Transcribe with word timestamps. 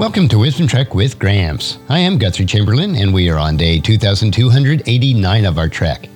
Welcome 0.00 0.28
to 0.28 0.38
Wisdom 0.38 0.66
Trek 0.66 0.94
with 0.94 1.18
Gramps. 1.18 1.76
I 1.90 1.98
am 1.98 2.16
Guthrie 2.16 2.46
Chamberlain, 2.46 2.96
and 2.96 3.12
we 3.12 3.28
are 3.28 3.36
on 3.36 3.58
day 3.58 3.78
2289 3.78 5.44
of 5.44 5.58
our 5.58 5.68
trek. 5.68 6.08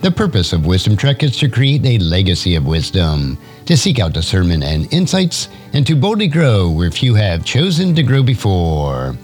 The 0.00 0.12
purpose 0.12 0.52
of 0.52 0.64
Wisdom 0.64 0.96
Trek 0.96 1.24
is 1.24 1.36
to 1.38 1.48
create 1.48 1.84
a 1.84 1.98
legacy 1.98 2.54
of 2.54 2.68
wisdom, 2.68 3.36
to 3.64 3.76
seek 3.76 3.98
out 3.98 4.12
discernment 4.12 4.62
and 4.62 4.86
insights, 4.94 5.48
and 5.72 5.84
to 5.88 5.96
boldly 5.96 6.28
grow 6.28 6.70
where 6.70 6.92
few 6.92 7.16
have 7.16 7.44
chosen 7.44 7.96
to 7.96 8.04
grow 8.04 8.22
before. 8.22 9.16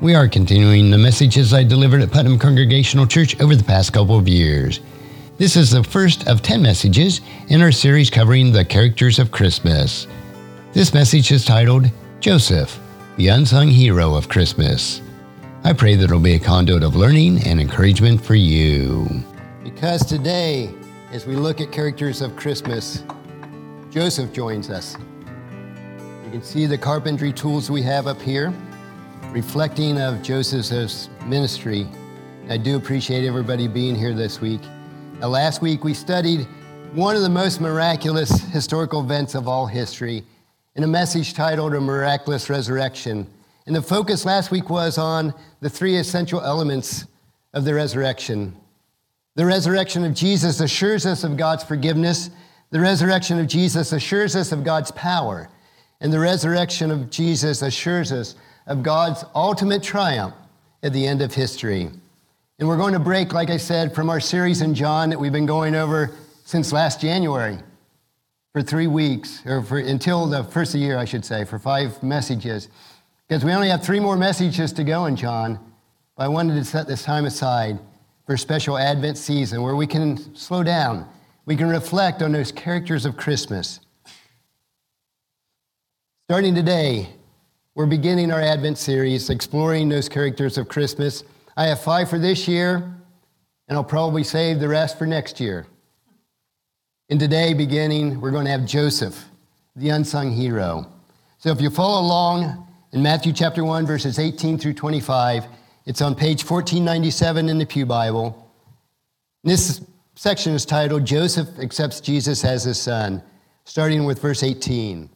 We 0.00 0.14
are 0.14 0.28
continuing 0.28 0.88
the 0.88 0.96
messages 0.96 1.52
I 1.52 1.64
delivered 1.64 2.02
at 2.02 2.12
Putnam 2.12 2.38
Congregational 2.38 3.08
Church 3.08 3.40
over 3.40 3.56
the 3.56 3.64
past 3.64 3.92
couple 3.92 4.16
of 4.16 4.28
years. 4.28 4.78
This 5.38 5.56
is 5.56 5.72
the 5.72 5.82
first 5.82 6.28
of 6.28 6.40
10 6.40 6.62
messages 6.62 7.20
in 7.48 7.62
our 7.62 7.72
series 7.72 8.10
covering 8.10 8.52
the 8.52 8.64
characters 8.64 9.18
of 9.18 9.32
Christmas. 9.32 10.06
This 10.72 10.94
message 10.94 11.32
is 11.32 11.44
titled 11.44 11.90
Joseph 12.20 12.78
the 13.18 13.26
unsung 13.26 13.66
hero 13.66 14.14
of 14.14 14.28
Christmas. 14.28 15.02
I 15.64 15.72
pray 15.72 15.96
that 15.96 16.04
it'll 16.04 16.20
be 16.20 16.34
a 16.34 16.38
conduit 16.38 16.84
of 16.84 16.94
learning 16.94 17.44
and 17.44 17.60
encouragement 17.60 18.24
for 18.24 18.36
you. 18.36 19.08
Because 19.64 20.06
today, 20.06 20.72
as 21.10 21.26
we 21.26 21.34
look 21.34 21.60
at 21.60 21.72
characters 21.72 22.22
of 22.22 22.36
Christmas, 22.36 23.02
Joseph 23.90 24.32
joins 24.32 24.70
us. 24.70 24.96
You 26.26 26.30
can 26.30 26.44
see 26.44 26.66
the 26.66 26.78
carpentry 26.78 27.32
tools 27.32 27.72
we 27.72 27.82
have 27.82 28.06
up 28.06 28.22
here, 28.22 28.54
reflecting 29.32 30.00
of 30.00 30.22
Joseph's 30.22 31.08
ministry. 31.26 31.88
I 32.48 32.56
do 32.56 32.76
appreciate 32.76 33.26
everybody 33.26 33.66
being 33.66 33.96
here 33.96 34.14
this 34.14 34.40
week. 34.40 34.60
Now, 35.18 35.26
last 35.26 35.60
week 35.60 35.82
we 35.82 35.92
studied 35.92 36.46
one 36.92 37.16
of 37.16 37.22
the 37.22 37.28
most 37.28 37.60
miraculous 37.60 38.30
historical 38.30 39.00
events 39.00 39.34
of 39.34 39.48
all 39.48 39.66
history 39.66 40.24
in 40.78 40.84
a 40.84 40.86
message 40.86 41.34
titled 41.34 41.74
A 41.74 41.80
Miraculous 41.80 42.48
Resurrection. 42.48 43.26
And 43.66 43.74
the 43.74 43.82
focus 43.82 44.24
last 44.24 44.52
week 44.52 44.70
was 44.70 44.96
on 44.96 45.34
the 45.60 45.68
three 45.68 45.96
essential 45.96 46.40
elements 46.40 47.04
of 47.52 47.64
the 47.64 47.74
resurrection. 47.74 48.54
The 49.34 49.44
resurrection 49.44 50.04
of 50.04 50.14
Jesus 50.14 50.60
assures 50.60 51.04
us 51.04 51.24
of 51.24 51.36
God's 51.36 51.64
forgiveness. 51.64 52.30
The 52.70 52.78
resurrection 52.78 53.40
of 53.40 53.48
Jesus 53.48 53.92
assures 53.92 54.36
us 54.36 54.52
of 54.52 54.62
God's 54.62 54.92
power. 54.92 55.48
And 56.00 56.12
the 56.12 56.20
resurrection 56.20 56.92
of 56.92 57.10
Jesus 57.10 57.60
assures 57.60 58.12
us 58.12 58.36
of 58.68 58.84
God's 58.84 59.24
ultimate 59.34 59.82
triumph 59.82 60.36
at 60.84 60.92
the 60.92 61.04
end 61.04 61.22
of 61.22 61.34
history. 61.34 61.90
And 62.60 62.68
we're 62.68 62.76
going 62.76 62.94
to 62.94 63.00
break, 63.00 63.32
like 63.32 63.50
I 63.50 63.56
said, 63.56 63.96
from 63.96 64.10
our 64.10 64.20
series 64.20 64.62
in 64.62 64.76
John 64.76 65.10
that 65.10 65.18
we've 65.18 65.32
been 65.32 65.44
going 65.44 65.74
over 65.74 66.12
since 66.44 66.72
last 66.72 67.00
January 67.00 67.58
for 68.52 68.62
three 68.62 68.86
weeks, 68.86 69.42
or 69.46 69.62
for, 69.62 69.78
until 69.78 70.26
the 70.26 70.44
first 70.44 70.74
of 70.74 70.80
the 70.80 70.86
year, 70.86 70.98
I 70.98 71.04
should 71.04 71.24
say, 71.24 71.44
for 71.44 71.58
five 71.58 72.02
messages. 72.02 72.68
Because 73.28 73.44
we 73.44 73.52
only 73.52 73.68
have 73.68 73.84
three 73.84 74.00
more 74.00 74.16
messages 74.16 74.72
to 74.72 74.84
go 74.84 75.06
in 75.06 75.16
John. 75.16 75.58
But 76.16 76.24
I 76.24 76.28
wanted 76.28 76.54
to 76.54 76.64
set 76.64 76.86
this 76.86 77.02
time 77.02 77.26
aside 77.26 77.78
for 78.26 78.34
a 78.34 78.38
special 78.38 78.78
Advent 78.78 79.18
season 79.18 79.62
where 79.62 79.76
we 79.76 79.86
can 79.86 80.34
slow 80.34 80.62
down. 80.62 81.08
We 81.44 81.56
can 81.56 81.68
reflect 81.68 82.22
on 82.22 82.32
those 82.32 82.52
characters 82.52 83.06
of 83.06 83.16
Christmas. 83.16 83.80
Starting 86.28 86.54
today, 86.54 87.08
we're 87.74 87.86
beginning 87.86 88.32
our 88.32 88.40
Advent 88.40 88.76
series 88.76 89.30
exploring 89.30 89.88
those 89.88 90.08
characters 90.08 90.58
of 90.58 90.68
Christmas. 90.68 91.22
I 91.56 91.66
have 91.66 91.80
five 91.80 92.10
for 92.10 92.18
this 92.18 92.48
year, 92.48 92.76
and 93.68 93.76
I'll 93.76 93.84
probably 93.84 94.24
save 94.24 94.58
the 94.58 94.68
rest 94.68 94.98
for 94.98 95.06
next 95.06 95.38
year. 95.38 95.66
And 97.10 97.18
today, 97.18 97.54
beginning, 97.54 98.20
we're 98.20 98.30
going 98.30 98.44
to 98.44 98.50
have 98.50 98.66
Joseph, 98.66 99.30
the 99.74 99.88
unsung 99.88 100.30
hero. 100.30 100.92
So 101.38 101.48
if 101.48 101.58
you 101.58 101.70
follow 101.70 102.02
along 102.02 102.68
in 102.92 103.02
Matthew 103.02 103.32
chapter 103.32 103.64
1, 103.64 103.86
verses 103.86 104.18
18 104.18 104.58
through 104.58 104.74
25, 104.74 105.46
it's 105.86 106.02
on 106.02 106.14
page 106.14 106.44
1497 106.44 107.48
in 107.48 107.56
the 107.56 107.64
Pew 107.64 107.86
Bible. 107.86 108.52
This 109.42 109.80
section 110.16 110.52
is 110.52 110.66
titled 110.66 111.06
Joseph 111.06 111.48
Accepts 111.58 112.02
Jesus 112.02 112.44
as 112.44 112.64
His 112.64 112.78
Son, 112.78 113.22
starting 113.64 114.04
with 114.04 114.20
verse 114.20 114.42
18. 114.42 115.08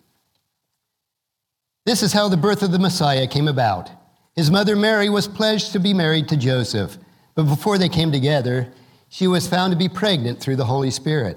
This 1.85 2.03
is 2.03 2.15
how 2.15 2.27
the 2.31 2.39
birth 2.39 2.63
of 2.63 2.73
the 2.73 2.79
Messiah 2.79 3.27
came 3.27 3.49
about. 3.49 3.91
His 4.35 4.51
mother 4.51 4.77
Mary 4.77 5.11
was 5.11 5.29
pledged 5.29 5.73
to 5.73 5.79
be 5.79 5.93
married 5.93 6.27
to 6.29 6.39
Joseph, 6.39 6.97
but 7.35 7.43
before 7.43 7.77
they 7.77 7.91
came 7.91 8.11
together, 8.11 8.73
she 9.11 9.27
was 9.27 9.47
found 9.47 9.73
to 9.73 9.79
be 9.79 9.91
pregnant 9.91 10.41
through 10.41 10.57
the 10.57 10.65
Holy 10.65 10.91
Spirit. 10.91 11.37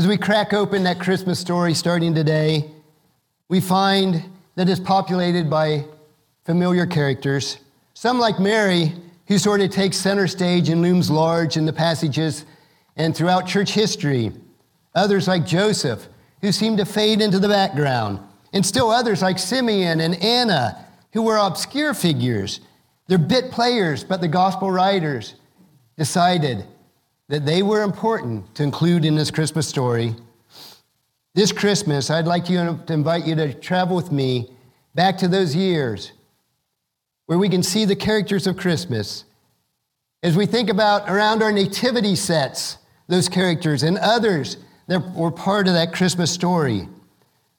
As 0.00 0.06
we 0.06 0.16
crack 0.16 0.54
open 0.54 0.84
that 0.84 0.98
Christmas 0.98 1.38
story 1.38 1.74
starting 1.74 2.14
today, 2.14 2.70
we 3.50 3.60
find 3.60 4.24
that 4.54 4.66
it's 4.66 4.80
populated 4.80 5.50
by 5.50 5.84
familiar 6.46 6.86
characters. 6.86 7.58
Some, 7.92 8.18
like 8.18 8.40
Mary, 8.40 8.94
who 9.28 9.36
sort 9.36 9.60
of 9.60 9.68
takes 9.68 9.98
center 9.98 10.26
stage 10.26 10.70
and 10.70 10.80
looms 10.80 11.10
large 11.10 11.58
in 11.58 11.66
the 11.66 11.72
passages 11.74 12.46
and 12.96 13.14
throughout 13.14 13.46
church 13.46 13.72
history. 13.72 14.32
Others, 14.94 15.28
like 15.28 15.44
Joseph, 15.44 16.08
who 16.40 16.50
seem 16.50 16.78
to 16.78 16.86
fade 16.86 17.20
into 17.20 17.38
the 17.38 17.48
background. 17.48 18.20
And 18.54 18.64
still 18.64 18.90
others, 18.90 19.20
like 19.20 19.38
Simeon 19.38 20.00
and 20.00 20.14
Anna, 20.22 20.82
who 21.12 21.20
were 21.20 21.36
obscure 21.36 21.92
figures. 21.92 22.60
They're 23.06 23.18
bit 23.18 23.50
players, 23.50 24.02
but 24.02 24.22
the 24.22 24.28
gospel 24.28 24.70
writers 24.70 25.34
decided 25.98 26.64
that 27.30 27.46
they 27.46 27.62
were 27.62 27.82
important 27.82 28.52
to 28.56 28.64
include 28.64 29.04
in 29.04 29.14
this 29.14 29.30
Christmas 29.30 29.68
story. 29.68 30.16
This 31.32 31.52
Christmas, 31.52 32.10
I'd 32.10 32.26
like 32.26 32.44
to 32.46 32.76
invite 32.88 33.24
you 33.24 33.36
to 33.36 33.54
travel 33.54 33.94
with 33.94 34.10
me 34.10 34.50
back 34.96 35.16
to 35.18 35.28
those 35.28 35.54
years 35.54 36.10
where 37.26 37.38
we 37.38 37.48
can 37.48 37.62
see 37.62 37.84
the 37.84 37.94
characters 37.94 38.48
of 38.48 38.56
Christmas. 38.56 39.26
As 40.24 40.36
we 40.36 40.44
think 40.44 40.70
about 40.70 41.08
around 41.08 41.40
our 41.40 41.52
nativity 41.52 42.16
sets, 42.16 42.78
those 43.06 43.28
characters 43.28 43.84
and 43.84 43.96
others 43.98 44.56
that 44.88 45.14
were 45.14 45.30
part 45.30 45.68
of 45.68 45.74
that 45.74 45.92
Christmas 45.92 46.32
story. 46.32 46.88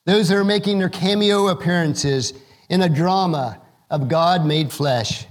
Those 0.06 0.28
that 0.28 0.38
are 0.38 0.44
making 0.44 0.80
their 0.80 0.90
cameo 0.90 1.47
appearances 1.47 2.34
in 2.70 2.82
a 2.82 2.90
drama 2.90 3.62
of 3.90 4.09
God 4.09 4.46
made 4.46 4.70
flesh. 4.70 5.28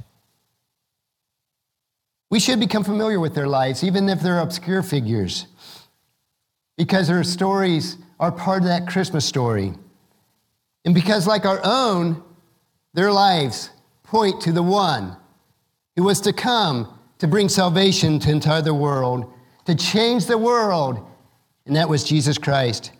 We 2.30 2.38
should 2.38 2.60
become 2.60 2.84
familiar 2.84 3.18
with 3.18 3.34
their 3.34 3.48
lives, 3.48 3.82
even 3.82 4.08
if 4.08 4.20
they're 4.20 4.38
obscure 4.38 4.84
figures, 4.84 5.46
because 6.78 7.08
their 7.08 7.24
stories 7.24 7.98
are 8.20 8.30
part 8.30 8.62
of 8.62 8.68
that 8.68 8.86
Christmas 8.86 9.24
story. 9.24 9.74
And 10.84 10.94
because, 10.94 11.26
like 11.26 11.44
our 11.44 11.60
own, 11.64 12.22
their 12.94 13.10
lives 13.12 13.70
point 14.04 14.40
to 14.42 14.52
the 14.52 14.62
one 14.62 15.16
who 15.96 16.04
was 16.04 16.20
to 16.22 16.32
come 16.32 16.96
to 17.18 17.26
bring 17.26 17.48
salvation 17.48 18.18
to 18.20 18.30
entire 18.30 18.62
the 18.62 18.74
world, 18.74 19.32
to 19.64 19.74
change 19.74 20.26
the 20.26 20.38
world, 20.38 21.06
and 21.66 21.76
that 21.76 21.88
was 21.88 22.04
Jesus 22.04 22.38
Christ. 22.38 22.92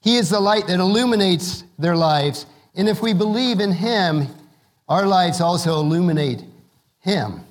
He 0.00 0.16
is 0.16 0.30
the 0.30 0.40
light 0.40 0.66
that 0.66 0.80
illuminates 0.80 1.64
their 1.78 1.96
lives, 1.96 2.46
and 2.74 2.88
if 2.88 3.02
we 3.02 3.12
believe 3.12 3.60
in 3.60 3.72
Him, 3.72 4.28
our 4.88 5.06
lives 5.06 5.40
also 5.40 5.74
illuminate 5.74 6.44
Him. 7.00 7.44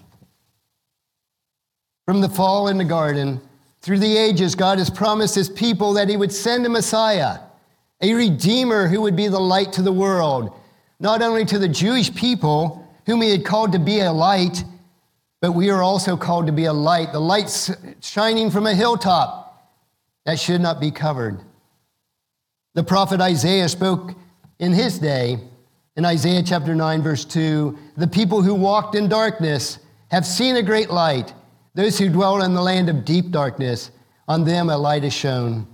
From 2.08 2.22
the 2.22 2.30
fall 2.30 2.70
in 2.70 2.78
the 2.78 2.86
garden, 2.86 3.42
through 3.82 4.00
the 4.00 4.18
ages, 4.18 4.56
God 4.56 4.78
has 4.78 4.90
promised 4.90 5.36
his 5.36 5.50
people 5.50 5.92
that 5.94 6.08
he 6.08 6.16
would 6.16 6.32
send 6.32 6.66
a 6.66 6.70
Messiah, 6.70 7.40
a 8.00 8.14
Redeemer 8.14 8.88
who 8.88 9.02
would 9.02 9.18
be 9.18 9.28
the 9.28 9.42
light 9.42 9.74
to 9.74 9.82
the 9.82 9.92
world, 9.92 10.58
not 11.02 11.22
only 11.22 11.44
to 11.44 11.60
the 11.60 11.68
Jewish 11.68 12.16
people, 12.16 12.88
whom 13.08 13.22
he 13.22 13.30
had 13.30 13.44
called 13.44 13.74
to 13.74 13.80
be 13.80 14.00
a 14.00 14.14
light, 14.14 14.64
but 15.42 15.52
we 15.52 15.70
are 15.70 15.84
also 15.84 16.16
called 16.16 16.48
to 16.48 16.54
be 16.54 16.64
a 16.64 16.72
light, 16.72 17.12
the 17.12 17.20
light 17.20 17.76
shining 18.00 18.52
from 18.52 18.68
a 18.68 18.74
hilltop 18.74 19.70
that 20.26 20.40
should 20.40 20.62
not 20.62 20.80
be 20.80 20.92
covered. 20.92 21.42
The 22.74 22.86
prophet 22.86 23.20
Isaiah 23.20 23.68
spoke 23.68 24.16
in 24.60 24.72
his 24.72 24.98
day, 24.98 25.40
in 25.98 26.06
Isaiah 26.06 26.42
chapter 26.42 26.74
9, 26.74 27.02
verse 27.02 27.26
2 27.26 27.78
The 27.98 28.08
people 28.08 28.42
who 28.42 28.56
walked 28.56 28.96
in 28.96 29.10
darkness 29.10 29.80
have 30.10 30.26
seen 30.26 30.56
a 30.56 30.64
great 30.64 30.90
light. 30.90 31.34
Those 31.78 32.00
who 32.00 32.10
dwell 32.10 32.42
in 32.42 32.56
the 32.56 32.62
land 32.62 32.90
of 32.90 33.06
deep 33.06 33.30
darkness, 33.30 33.92
on 34.28 34.44
them 34.44 34.72
a 34.72 34.76
light 34.76 35.04
is 35.04 35.14
shone. 35.14 35.68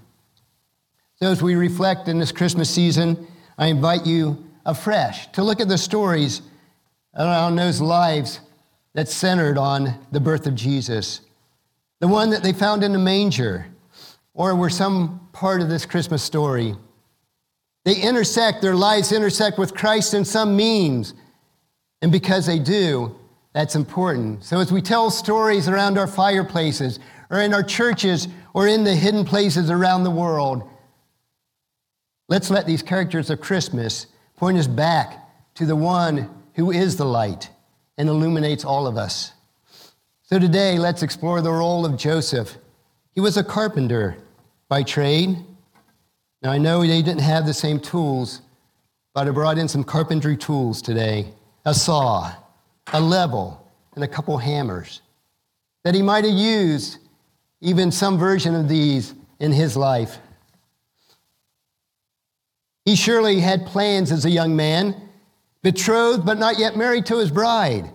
So, 1.16 1.32
as 1.32 1.42
we 1.42 1.56
reflect 1.56 2.10
in 2.10 2.20
this 2.20 2.34
Christmas 2.34 2.70
season, 2.70 3.26
I 3.58 3.68
invite 3.68 4.06
you 4.06 4.46
afresh 4.66 5.28
to 5.32 5.42
look 5.42 5.62
at 5.62 5.70
the 5.70 5.78
stories 5.78 6.42
around 7.16 7.56
those 7.56 7.80
lives 7.80 8.42
that 8.92 9.08
centered 9.08 9.58
on 9.58 9.98
the 10.12 10.20
birth 10.20 10.46
of 10.46 10.56
Jesus. 10.56 11.22
The 12.02 12.10
one 12.10 12.32
that 12.32 12.44
they 12.44 12.52
found 12.52 12.84
in 12.84 12.92
the 12.92 13.00
manger, 13.00 13.68
or 14.34 14.56
were 14.56 14.70
some 14.70 15.26
part 15.32 15.62
of 15.62 15.70
this 15.70 15.86
Christmas 15.86 16.22
story. 16.22 16.76
They 17.86 17.96
intersect, 17.96 18.62
their 18.62 18.76
lives 18.76 19.14
intersect 19.14 19.58
with 19.58 19.74
Christ 19.74 20.14
in 20.14 20.26
some 20.26 20.58
means. 20.58 21.14
And 22.02 22.12
because 22.12 22.46
they 22.46 22.60
do, 22.60 23.16
that's 23.54 23.76
important. 23.76 24.44
So 24.44 24.60
as 24.60 24.72
we 24.72 24.82
tell 24.82 25.10
stories 25.12 25.68
around 25.68 25.98
our 25.98 26.08
fireplaces, 26.08 27.00
or 27.30 27.42
in 27.42 27.54
our 27.54 27.64
churches, 27.64 28.28
or 28.54 28.68
in 28.68 28.84
the 28.84 28.96
hidden 28.96 29.26
places 29.26 29.70
around 29.70 30.04
the 30.04 30.12
world, 30.12 30.70
Let's 32.30 32.50
let 32.50 32.66
these 32.66 32.82
characters 32.82 33.30
of 33.30 33.42
Christmas 33.42 34.08
point 34.38 34.58
us 34.58 34.68
back 34.68 35.20
to 35.56 35.66
the 35.66 35.76
one 35.76 36.30
who 36.56 36.72
is 36.72 36.96
the 36.96 37.06
light 37.06 37.50
and 37.98 38.10
illuminates 38.10 38.64
all 38.64 38.88
of 38.88 38.98
us. 38.98 39.34
So 40.24 40.40
today, 40.40 40.80
let's 40.80 41.04
explore 41.04 41.42
the 41.42 41.52
role 41.52 41.86
of 41.86 41.98
Joseph. 41.98 42.58
He 43.12 43.22
was 43.22 43.38
a 43.38 43.44
carpenter 43.44 44.18
by 44.70 44.84
trade. 44.84 45.38
Now, 46.42 46.52
I 46.52 46.58
know 46.58 46.82
they 46.82 47.02
didn't 47.02 47.22
have 47.22 47.46
the 47.46 47.54
same 47.54 47.80
tools, 47.80 48.42
but 49.14 49.28
I 49.28 49.32
brought 49.32 49.58
in 49.58 49.68
some 49.68 49.84
carpentry 49.84 50.38
tools 50.38 50.82
today 50.82 51.34
a 51.66 51.74
saw, 51.74 52.34
a 52.92 53.00
level, 53.00 53.66
and 53.96 54.04
a 54.04 54.08
couple 54.08 54.38
hammers 54.38 55.02
that 55.84 55.96
he 55.96 56.02
might 56.02 56.24
have 56.24 56.34
used 56.34 56.98
even 57.62 57.92
some 57.92 58.18
version 58.18 58.56
of 58.56 58.68
these 58.68 59.14
in 59.40 59.52
his 59.52 59.78
life. 59.78 60.18
He 62.86 62.96
surely 62.96 63.40
had 63.40 63.66
plans 63.66 64.12
as 64.12 64.26
a 64.26 64.30
young 64.30 64.56
man, 64.56 64.96
betrothed 65.62 66.26
but 66.26 66.38
not 66.38 66.60
yet 66.60 66.76
married 66.76 67.06
to 67.08 67.18
his 67.18 67.32
bride. 67.32 67.90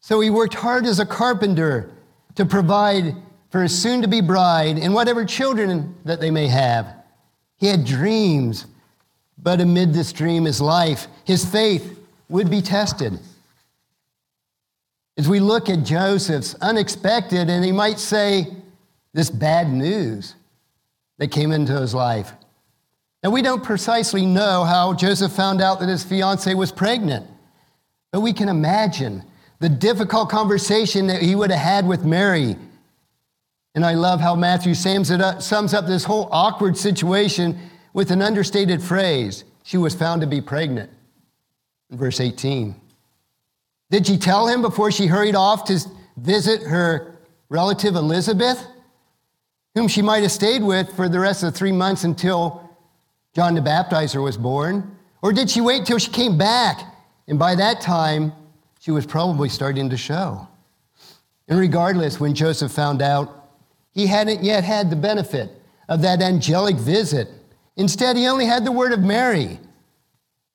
So 0.00 0.20
he 0.20 0.30
worked 0.30 0.54
hard 0.54 0.86
as 0.86 0.98
a 0.98 1.06
carpenter 1.06 1.90
to 2.36 2.46
provide 2.46 3.14
for 3.50 3.62
his 3.62 3.80
soon 3.80 4.00
to 4.02 4.08
be 4.08 4.22
bride 4.22 4.78
and 4.78 4.94
whatever 4.94 5.24
children 5.24 5.94
that 6.04 6.20
they 6.20 6.30
may 6.30 6.48
have. 6.48 6.86
He 7.58 7.66
had 7.66 7.84
dreams, 7.84 8.66
but 9.36 9.60
amid 9.60 9.92
this 9.92 10.12
dream, 10.12 10.46
his 10.46 10.60
life, 10.60 11.06
his 11.24 11.44
faith 11.44 11.98
would 12.28 12.50
be 12.50 12.62
tested. 12.62 13.20
As 15.16 15.28
we 15.28 15.40
look 15.40 15.68
at 15.68 15.84
Joseph's 15.84 16.54
unexpected, 16.60 17.50
and 17.50 17.64
he 17.64 17.72
might 17.72 17.98
say, 17.98 18.46
this 19.14 19.30
bad 19.30 19.70
news 19.70 20.34
that 21.18 21.30
came 21.30 21.52
into 21.52 21.78
his 21.78 21.94
life. 21.94 22.32
Now, 23.22 23.30
we 23.30 23.42
don't 23.42 23.62
precisely 23.62 24.26
know 24.26 24.64
how 24.64 24.94
Joseph 24.94 25.32
found 25.32 25.60
out 25.60 25.80
that 25.80 25.88
his 25.88 26.02
fiancee 26.02 26.54
was 26.54 26.72
pregnant, 26.72 27.26
but 28.10 28.20
we 28.20 28.32
can 28.32 28.48
imagine 28.48 29.22
the 29.60 29.68
difficult 29.68 30.28
conversation 30.28 31.06
that 31.06 31.22
he 31.22 31.36
would 31.36 31.50
have 31.50 31.60
had 31.60 31.86
with 31.86 32.04
Mary. 32.04 32.56
And 33.74 33.84
I 33.84 33.94
love 33.94 34.20
how 34.20 34.34
Matthew 34.34 34.74
sums, 34.74 35.10
up, 35.10 35.40
sums 35.40 35.72
up 35.72 35.86
this 35.86 36.04
whole 36.04 36.28
awkward 36.32 36.76
situation 36.76 37.58
with 37.92 38.10
an 38.10 38.22
understated 38.22 38.82
phrase 38.82 39.44
she 39.62 39.76
was 39.76 39.94
found 39.94 40.22
to 40.22 40.26
be 40.26 40.40
pregnant. 40.40 40.90
Verse 41.90 42.20
18. 42.20 42.74
Did 43.92 44.06
she 44.06 44.16
tell 44.16 44.48
him 44.48 44.62
before 44.62 44.90
she 44.90 45.06
hurried 45.06 45.34
off 45.34 45.64
to 45.66 45.78
visit 46.16 46.62
her 46.62 47.18
relative 47.50 47.94
Elizabeth, 47.94 48.66
whom 49.74 49.86
she 49.86 50.00
might 50.00 50.22
have 50.22 50.32
stayed 50.32 50.62
with 50.62 50.90
for 50.96 51.10
the 51.10 51.20
rest 51.20 51.42
of 51.42 51.52
the 51.52 51.58
three 51.58 51.72
months 51.72 52.04
until 52.04 52.70
John 53.34 53.54
the 53.54 53.60
Baptizer 53.60 54.24
was 54.24 54.38
born? 54.38 54.96
Or 55.20 55.30
did 55.30 55.50
she 55.50 55.60
wait 55.60 55.84
till 55.84 55.98
she 55.98 56.10
came 56.10 56.38
back? 56.38 56.80
And 57.28 57.38
by 57.38 57.54
that 57.54 57.82
time, 57.82 58.32
she 58.80 58.90
was 58.90 59.04
probably 59.04 59.50
starting 59.50 59.90
to 59.90 59.96
show. 59.98 60.48
And 61.46 61.58
regardless, 61.58 62.18
when 62.18 62.34
Joseph 62.34 62.72
found 62.72 63.02
out, 63.02 63.50
he 63.92 64.06
hadn't 64.06 64.42
yet 64.42 64.64
had 64.64 64.88
the 64.88 64.96
benefit 64.96 65.50
of 65.90 66.00
that 66.00 66.22
angelic 66.22 66.76
visit. 66.76 67.28
Instead, 67.76 68.16
he 68.16 68.26
only 68.26 68.46
had 68.46 68.64
the 68.64 68.72
word 68.72 68.92
of 68.92 69.00
Mary, 69.00 69.60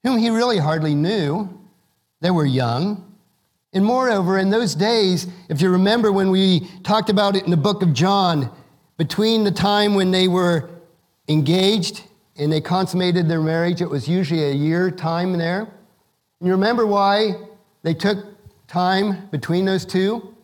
whom 0.01 0.17
he 0.17 0.31
really 0.31 0.57
hardly 0.57 0.95
knew. 0.95 1.47
They 2.19 2.31
were 2.31 2.43
young. 2.43 3.06
And 3.73 3.83
moreover, 3.83 4.37
in 4.37 4.49
those 4.49 4.75
days, 4.75 5.27
if 5.49 5.61
you 5.61 5.69
remember 5.69 6.11
when 6.11 6.31
we 6.31 6.67
talked 6.83 7.09
about 7.09 7.35
it 7.35 7.43
in 7.43 7.51
the 7.51 7.57
book 7.57 7.81
of 7.81 7.93
John, 7.93 8.49
between 8.97 9.43
the 9.43 9.51
time 9.51 9.93
when 9.93 10.11
they 10.11 10.27
were 10.27 10.69
engaged 11.27 12.03
and 12.37 12.51
they 12.51 12.61
consummated 12.61 13.27
their 13.27 13.41
marriage. 13.41 13.81
It 13.81 13.89
was 13.89 14.07
usually 14.07 14.43
a 14.43 14.53
year 14.53 14.91
time 14.91 15.37
there. 15.37 15.61
And 15.61 16.47
you 16.47 16.51
remember 16.51 16.85
why 16.85 17.35
they 17.83 17.93
took 17.93 18.25
time 18.67 19.27
between 19.29 19.65
those 19.65 19.85
two? 19.85 20.35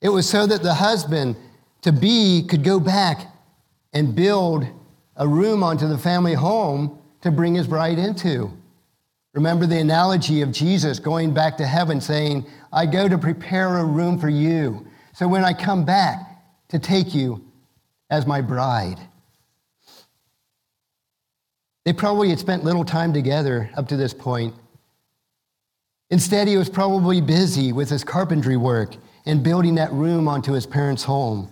It 0.00 0.08
was 0.08 0.28
so 0.28 0.46
that 0.46 0.62
the 0.62 0.74
husband 0.74 1.36
to 1.82 1.92
be 1.92 2.44
could 2.48 2.64
go 2.64 2.80
back 2.80 3.32
and 3.92 4.14
build 4.14 4.66
a 5.16 5.28
room 5.28 5.62
onto 5.62 5.86
the 5.86 5.98
family 5.98 6.34
home 6.34 6.98
to 7.20 7.30
bring 7.30 7.54
his 7.54 7.68
bride 7.68 7.98
into. 7.98 8.50
Remember 9.34 9.66
the 9.66 9.78
analogy 9.78 10.42
of 10.42 10.52
Jesus 10.52 10.98
going 10.98 11.32
back 11.32 11.56
to 11.56 11.66
heaven 11.66 12.00
saying, 12.00 12.46
I 12.72 12.86
go 12.86 13.08
to 13.08 13.16
prepare 13.16 13.78
a 13.78 13.84
room 13.84 14.18
for 14.18 14.28
you. 14.28 14.86
So 15.14 15.26
when 15.26 15.44
I 15.44 15.52
come 15.52 15.84
back 15.84 16.20
to 16.68 16.78
take 16.78 17.14
you 17.14 17.44
as 18.10 18.26
my 18.26 18.40
bride. 18.40 18.98
They 21.84 21.92
probably 21.92 22.28
had 22.28 22.38
spent 22.38 22.64
little 22.64 22.84
time 22.84 23.12
together 23.12 23.70
up 23.74 23.88
to 23.88 23.96
this 23.96 24.14
point. 24.14 24.54
Instead, 26.10 26.46
he 26.46 26.56
was 26.56 26.68
probably 26.68 27.20
busy 27.20 27.72
with 27.72 27.88
his 27.88 28.04
carpentry 28.04 28.56
work 28.56 28.94
and 29.24 29.42
building 29.42 29.74
that 29.76 29.92
room 29.92 30.28
onto 30.28 30.52
his 30.52 30.66
parents' 30.66 31.04
home. 31.04 31.50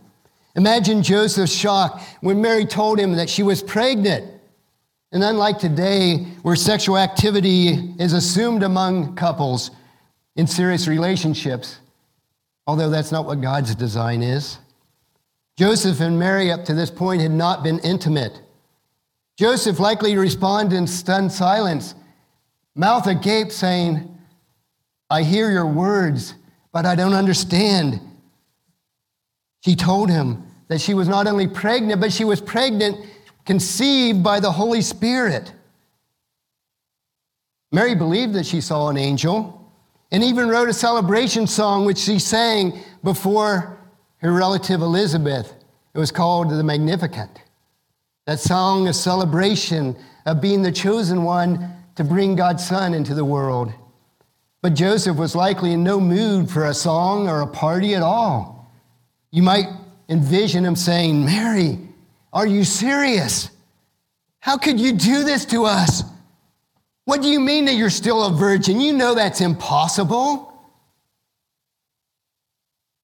Imagine 0.55 1.03
Joseph's 1.03 1.55
shock 1.55 2.03
when 2.21 2.41
Mary 2.41 2.67
told 2.67 2.99
him 2.99 3.13
that 3.17 3.31
she 3.31 3.43
was 3.43 3.63
pregnant. 3.63 4.40
And 5.12 5.25
unlike 5.25 5.59
today, 5.59 6.19
where 6.43 6.57
sexual 6.57 6.97
activity 6.97 7.95
is 7.99 8.12
assumed 8.12 8.62
among 8.62 9.17
couples 9.17 9.73
in 10.37 10.47
serious 10.47 10.87
relationships, 10.87 11.79
although 12.67 12.90
that's 12.90 13.11
not 13.11 13.26
what 13.26 13.40
God's 13.40 13.75
design 13.75 14.23
is, 14.23 14.59
Joseph 15.59 16.00
and 16.00 16.19
Mary 16.19 16.52
up 16.52 16.64
to 16.67 16.75
this 16.75 16.90
point 16.90 17.21
had 17.21 17.33
not 17.33 17.62
been 17.62 17.81
intimate. 17.81 18.40
Joseph 19.37 19.81
likely 19.81 20.17
responded 20.17 20.76
in 20.76 20.87
stunned 20.87 21.33
silence, 21.33 21.95
mouth 22.75 23.07
agape, 23.07 23.50
saying, 23.50 24.17
I 25.11 25.25
hear 25.25 25.50
your 25.50 25.67
words, 25.67 26.35
but 26.73 26.87
I 26.87 26.95
don't 26.95 27.14
understand. 27.14 28.00
She 29.64 29.75
told 29.75 30.09
him 30.09 30.45
that 30.69 30.81
she 30.81 30.95
was 30.95 31.09
not 31.09 31.26
only 31.26 31.49
pregnant, 31.49 32.00
but 32.00 32.12
she 32.12 32.25
was 32.25 32.40
pregnant, 32.40 32.97
conceived 33.45 34.23
by 34.23 34.41
the 34.41 34.53
Holy 34.53 34.83
Spirit. 34.83 35.53
Mary 37.73 37.95
believed 37.95 38.35
that 38.35 38.47
she 38.47 38.61
saw 38.61 38.89
an 38.89 38.97
angel 38.97 39.57
and 40.11 40.25
even 40.25 40.49
wrote 40.49 40.69
a 40.69 40.73
celebration 40.73 41.47
song 41.47 41.85
which 41.85 41.99
she 41.99 42.19
sang 42.19 42.79
before 43.05 43.79
her 44.19 44.33
relative 44.33 44.83
Elizabeth. 44.83 45.55
It 45.95 45.99
was 45.99 46.11
called 46.11 46.51
the 46.51 46.63
Magnificat. 46.65 47.43
That 48.27 48.41
song, 48.41 48.89
a 48.89 48.93
celebration 48.93 49.97
of 50.27 50.41
being 50.41 50.63
the 50.63 50.73
chosen 50.73 51.25
one 51.25 51.75
to 51.97 52.05
bring 52.05 52.37
God's 52.37 52.67
Son 52.67 52.95
into 52.95 53.15
the 53.15 53.25
world. 53.25 53.73
But 54.63 54.75
Joseph 54.75 55.17
was 55.17 55.35
likely 55.35 55.73
in 55.73 55.83
no 55.83 56.01
mood 56.01 56.51
for 56.51 56.67
a 56.67 56.75
song 56.75 57.29
or 57.29 57.41
a 57.41 57.47
party 57.47 57.95
at 57.95 58.03
all. 58.03 58.71
You 59.31 59.43
might 59.43 59.67
envision 60.09 60.65
him 60.65 60.77
saying, 60.77 61.25
Mary, 61.25 61.79
are 62.33 62.47
you 62.47 62.65
serious? 62.65 63.51
How 64.41 64.57
could 64.57 64.81
you 64.81 64.93
do 64.93 65.25
this 65.25 65.45
to 65.47 65.65
us? 65.65 66.03
What 67.05 67.23
do 67.23 67.29
you 67.29 67.41
mean 67.41 67.65
that 67.65 67.75
you're 67.75 67.91
still 67.91 68.25
a 68.25 68.33
virgin? 68.33 68.81
You 68.81 68.93
know 68.93 69.15
that's 69.15 69.41
impossible. 69.41 70.47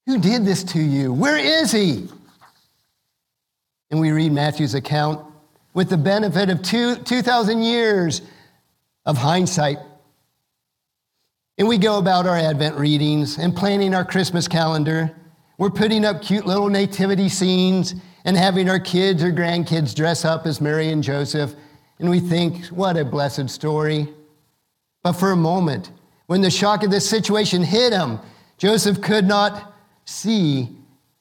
Who 0.06 0.18
did 0.18 0.45
this 0.45 0.62
to 0.64 0.80
you? 0.80 1.12
Where 1.12 1.37
is 1.37 1.73
he? 1.73 2.09
And 3.90 4.00
we 4.00 4.12
read 4.12 4.33
Matthew's 4.33 4.75
account 4.75 5.25
with 5.75 5.90
the 5.90 5.97
benefit 5.97 6.49
of 6.49 6.62
two, 6.62 6.97
2,000 6.97 7.62
years 7.62 8.23
of 9.04 9.18
hindsight. 9.18 9.78
And 11.59 11.66
we 11.66 11.78
go 11.78 11.99
about 11.99 12.26
our 12.26 12.37
Advent 12.37 12.76
readings 12.76 13.38
and 13.38 13.54
planning 13.54 13.95
our 13.95 14.04
Christmas 14.04 14.47
calendar. 14.47 15.14
We're 15.59 15.71
putting 15.71 16.04
up 16.04 16.23
cute 16.23 16.47
little 16.47 16.68
nativity 16.68 17.28
scenes 17.28 17.95
and 18.26 18.37
having 18.37 18.68
our 18.68 18.80
kids 18.80 19.23
or 19.23 19.30
grandkids 19.30 19.95
dress 19.95 20.25
up 20.25 20.47
as 20.47 20.61
Mary 20.61 20.90
and 20.90 21.02
Joseph. 21.02 21.54
And 22.00 22.11
we 22.11 22.21
think, 22.21 22.66
what 22.66 22.97
a 22.97 23.04
blessed 23.04 23.49
story. 23.49 24.09
But 25.02 25.12
for 25.12 25.30
a 25.30 25.37
moment, 25.37 25.92
when 26.26 26.40
the 26.40 26.50
shock 26.50 26.83
of 26.83 26.90
this 26.90 27.09
situation 27.09 27.62
hit 27.62 27.92
him, 27.92 28.18
Joseph 28.59 29.00
could 29.00 29.26
not 29.26 29.73
see 30.04 30.68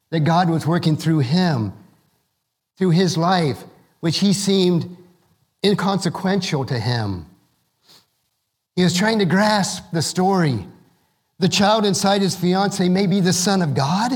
that 0.09 0.21
God 0.21 0.49
was 0.49 0.65
working 0.65 0.97
through 0.97 1.19
him, 1.19 1.73
through 2.75 2.89
his 2.89 3.17
life, 3.17 3.63
which 3.99 4.17
he 4.17 4.33
seemed 4.33 4.97
inconsequential 5.63 6.65
to 6.65 6.79
him. 6.79 7.27
He 8.75 8.83
was 8.83 8.95
trying 8.95 9.19
to 9.19 9.25
grasp 9.25 9.91
the 9.93 10.01
story. 10.01 10.67
The 11.37 11.49
child 11.49 11.85
inside 11.85 12.23
his 12.23 12.35
fiance 12.35 12.89
may 12.89 13.05
be 13.05 13.19
the 13.19 13.31
Son 13.31 13.61
of 13.61 13.75
God. 13.75 14.11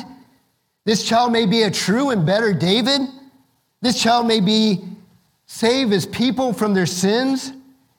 This 0.86 1.04
child 1.04 1.32
may 1.32 1.46
be 1.46 1.64
a 1.64 1.72
true 1.72 2.10
and 2.10 2.26
better 2.26 2.54
David. 2.54 3.02
This 3.82 4.02
child 4.02 4.28
may 4.28 4.40
be 4.40 4.84
save 5.46 5.90
his 5.90 6.06
people 6.06 6.54
from 6.54 6.74
their 6.74 6.86
sins 6.86 7.54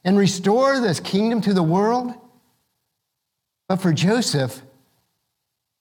and 0.04 0.18
restore 0.18 0.80
this 0.80 1.00
kingdom 1.00 1.40
to 1.42 1.52
the 1.52 1.62
world. 1.62 2.14
But 3.68 3.80
for 3.80 3.92
Joseph, 3.92 4.62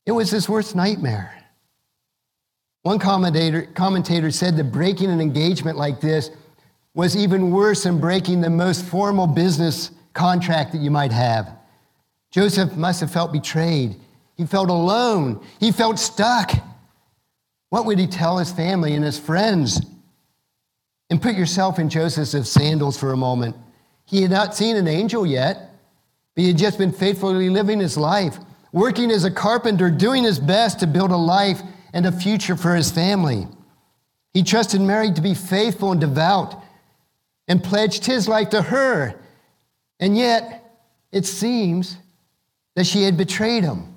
it 0.06 0.12
was 0.12 0.30
his 0.32 0.50
worst 0.50 0.76
nightmare. 0.76 1.36
One 2.84 3.00
commentator, 3.00 3.64
commentator 3.74 4.32
said 4.32 4.58
that 4.58 4.66
breaking 4.66 5.10
an 5.10 5.22
engagement 5.22 5.78
like 5.78 6.00
this 6.00 6.32
was 6.94 7.16
even 7.16 7.52
worse 7.52 7.84
than 7.84 8.00
breaking 8.00 8.42
the 8.42 8.50
most 8.50 8.86
formal 8.86 9.28
business 9.28 9.92
contract 10.14 10.72
that 10.72 10.82
you 10.82 10.92
might 10.92 11.12
have. 11.12 11.56
Joseph 12.32 12.76
must 12.76 13.00
have 13.00 13.12
felt 13.12 13.32
betrayed. 13.32 13.96
He 14.38 14.46
felt 14.46 14.70
alone. 14.70 15.46
He 15.60 15.72
felt 15.72 16.00
stuck. 16.00 16.52
What 17.70 17.86
would 17.86 18.00
he 18.00 18.08
tell 18.08 18.38
his 18.38 18.52
family 18.52 18.96
and 18.96 19.04
his 19.04 19.20
friends? 19.20 19.82
And 21.10 21.22
put 21.22 21.36
yourself 21.36 21.80
in 21.80 21.90
Joseph's 21.90 22.50
sandals 22.50 22.98
for 22.98 23.12
a 23.12 23.18
moment. 23.18 23.56
He 24.06 24.22
had 24.22 24.32
not 24.32 24.56
seen 24.56 24.76
an 24.76 24.88
angel 24.88 25.26
yet, 25.26 25.72
but 26.36 26.42
he 26.42 26.48
had 26.48 26.58
just 26.58 26.78
been 26.78 26.92
faithfully 26.92 27.50
living 27.50 27.80
his 27.80 27.98
life, 27.98 28.38
working 28.72 29.12
as 29.12 29.24
a 29.24 29.32
carpenter, 29.32 29.90
doing 29.90 30.24
his 30.24 30.40
best 30.40 30.80
to 30.80 30.88
build 30.88 31.12
a 31.12 31.18
life 31.18 31.62
and 31.94 32.06
a 32.06 32.12
future 32.12 32.56
for 32.56 32.76
his 32.76 32.92
family. 32.92 33.48
He 34.34 34.44
trusted 34.44 34.82
Mary 34.82 35.12
to 35.12 35.22
be 35.22 35.34
faithful 35.34 35.92
and 35.92 36.00
devout 36.00 36.64
and 37.48 37.64
pledged 37.64 38.06
his 38.06 38.28
life 38.28 38.50
to 38.50 38.62
her. 38.62 39.16
And 40.00 40.16
yet, 40.16 40.80
it 41.12 41.26
seems 41.26 41.98
that 42.76 42.86
she 42.86 43.04
had 43.04 43.18
betrayed 43.18 43.64
him. 43.64 43.96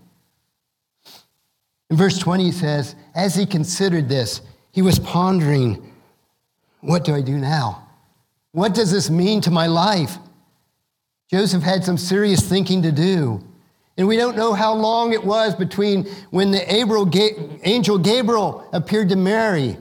In 1.92 1.98
verse 1.98 2.16
20, 2.16 2.44
he 2.44 2.52
says, 2.52 2.96
As 3.14 3.34
he 3.34 3.44
considered 3.44 4.08
this, 4.08 4.40
he 4.70 4.80
was 4.80 4.98
pondering, 4.98 5.92
What 6.80 7.04
do 7.04 7.14
I 7.14 7.20
do 7.20 7.36
now? 7.36 7.86
What 8.52 8.72
does 8.72 8.90
this 8.90 9.10
mean 9.10 9.42
to 9.42 9.50
my 9.50 9.66
life? 9.66 10.16
Joseph 11.30 11.62
had 11.62 11.84
some 11.84 11.98
serious 11.98 12.48
thinking 12.48 12.80
to 12.80 12.92
do. 12.92 13.44
And 13.98 14.08
we 14.08 14.16
don't 14.16 14.38
know 14.38 14.54
how 14.54 14.72
long 14.72 15.12
it 15.12 15.22
was 15.22 15.54
between 15.54 16.06
when 16.30 16.50
the 16.50 16.66
angel 16.72 17.98
Gabriel 17.98 18.66
appeared 18.72 19.10
to 19.10 19.16
Mary 19.16 19.76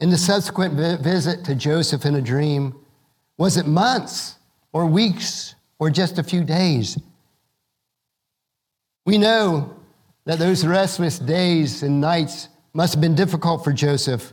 and 0.00 0.12
the 0.12 0.18
subsequent 0.18 0.74
visit 1.00 1.46
to 1.46 1.54
Joseph 1.54 2.04
in 2.04 2.16
a 2.16 2.20
dream. 2.20 2.78
Was 3.38 3.56
it 3.56 3.66
months 3.66 4.36
or 4.74 4.84
weeks 4.84 5.54
or 5.78 5.88
just 5.88 6.18
a 6.18 6.22
few 6.22 6.44
days? 6.44 6.98
We 9.06 9.16
know 9.16 9.79
that 10.24 10.38
those 10.38 10.66
restless 10.66 11.18
days 11.18 11.82
and 11.82 12.00
nights 12.00 12.48
must 12.72 12.94
have 12.94 13.00
been 13.00 13.14
difficult 13.14 13.64
for 13.64 13.72
Joseph. 13.72 14.32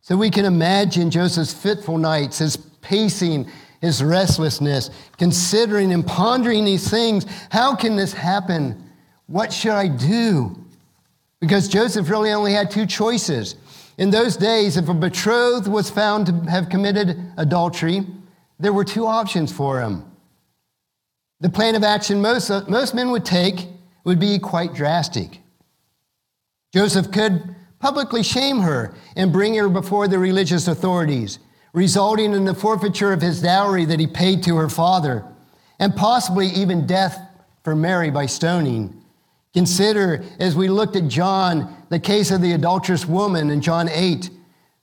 So 0.00 0.16
we 0.16 0.30
can 0.30 0.44
imagine 0.44 1.10
Joseph's 1.10 1.52
fitful 1.52 1.98
nights, 1.98 2.38
his 2.38 2.56
pacing, 2.56 3.50
his 3.80 4.02
restlessness, 4.02 4.90
considering 5.18 5.92
and 5.92 6.06
pondering 6.06 6.64
these 6.64 6.90
things. 6.90 7.26
How 7.50 7.74
can 7.74 7.96
this 7.96 8.12
happen? 8.12 8.90
What 9.26 9.52
should 9.52 9.72
I 9.72 9.88
do? 9.88 10.64
Because 11.40 11.68
Joseph 11.68 12.10
really 12.10 12.32
only 12.32 12.52
had 12.52 12.70
two 12.70 12.86
choices. 12.86 13.54
In 13.98 14.10
those 14.10 14.36
days, 14.36 14.76
if 14.76 14.88
a 14.88 14.94
betrothed 14.94 15.68
was 15.68 15.90
found 15.90 16.26
to 16.26 16.32
have 16.50 16.68
committed 16.68 17.20
adultery, 17.36 18.06
there 18.58 18.72
were 18.72 18.84
two 18.84 19.06
options 19.06 19.52
for 19.52 19.80
him. 19.80 20.04
The 21.40 21.50
plan 21.50 21.74
of 21.76 21.84
action 21.84 22.20
most, 22.20 22.50
most 22.68 22.94
men 22.94 23.10
would 23.10 23.24
take 23.24 23.68
would 24.04 24.18
be 24.18 24.38
quite 24.38 24.74
drastic. 24.74 25.40
Joseph 26.72 27.10
could 27.10 27.54
publicly 27.78 28.22
shame 28.22 28.60
her 28.60 28.94
and 29.16 29.32
bring 29.32 29.54
her 29.54 29.68
before 29.68 30.08
the 30.08 30.18
religious 30.18 30.68
authorities, 30.68 31.38
resulting 31.72 32.34
in 32.34 32.44
the 32.44 32.54
forfeiture 32.54 33.12
of 33.12 33.22
his 33.22 33.42
dowry 33.42 33.84
that 33.84 34.00
he 34.00 34.06
paid 34.06 34.42
to 34.42 34.56
her 34.56 34.68
father, 34.68 35.24
and 35.78 35.94
possibly 35.94 36.46
even 36.48 36.86
death 36.86 37.20
for 37.62 37.76
Mary 37.76 38.10
by 38.10 38.26
stoning. 38.26 39.02
Consider, 39.54 40.24
as 40.38 40.56
we 40.56 40.68
looked 40.68 40.96
at 40.96 41.08
John, 41.08 41.74
the 41.88 41.98
case 41.98 42.30
of 42.30 42.42
the 42.42 42.52
adulterous 42.52 43.06
woman 43.06 43.50
in 43.50 43.60
John 43.60 43.88
8, 43.88 44.30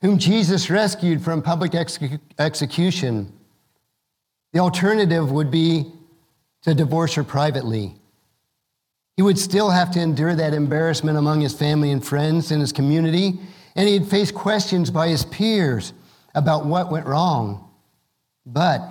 whom 0.02 0.18
Jesus 0.18 0.70
rescued 0.70 1.22
from 1.22 1.42
public 1.42 1.74
execution. 1.76 3.32
The 4.54 4.60
alternative 4.60 5.32
would 5.32 5.52
be 5.52 5.92
to 6.64 6.74
divorce 6.74 7.14
her 7.16 7.24
privately. 7.24 7.96
He 9.16 9.22
would 9.22 9.40
still 9.40 9.70
have 9.70 9.92
to 9.92 10.02
endure 10.02 10.36
that 10.36 10.54
embarrassment 10.54 11.18
among 11.18 11.42
his 11.42 11.54
family 11.54 11.92
and 11.92 12.06
friends 12.06 12.52
in 12.52 12.60
his 12.60 12.72
community, 12.72 13.40
and 13.76 13.88
he'd 13.88 14.08
face 14.08 14.32
questions 14.32 14.92
by 14.92 15.08
his 15.08 15.26
peers 15.26 15.94
about 16.34 16.66
what 16.66 16.92
went 16.92 17.06
wrong. 17.06 17.70
But 18.46 18.82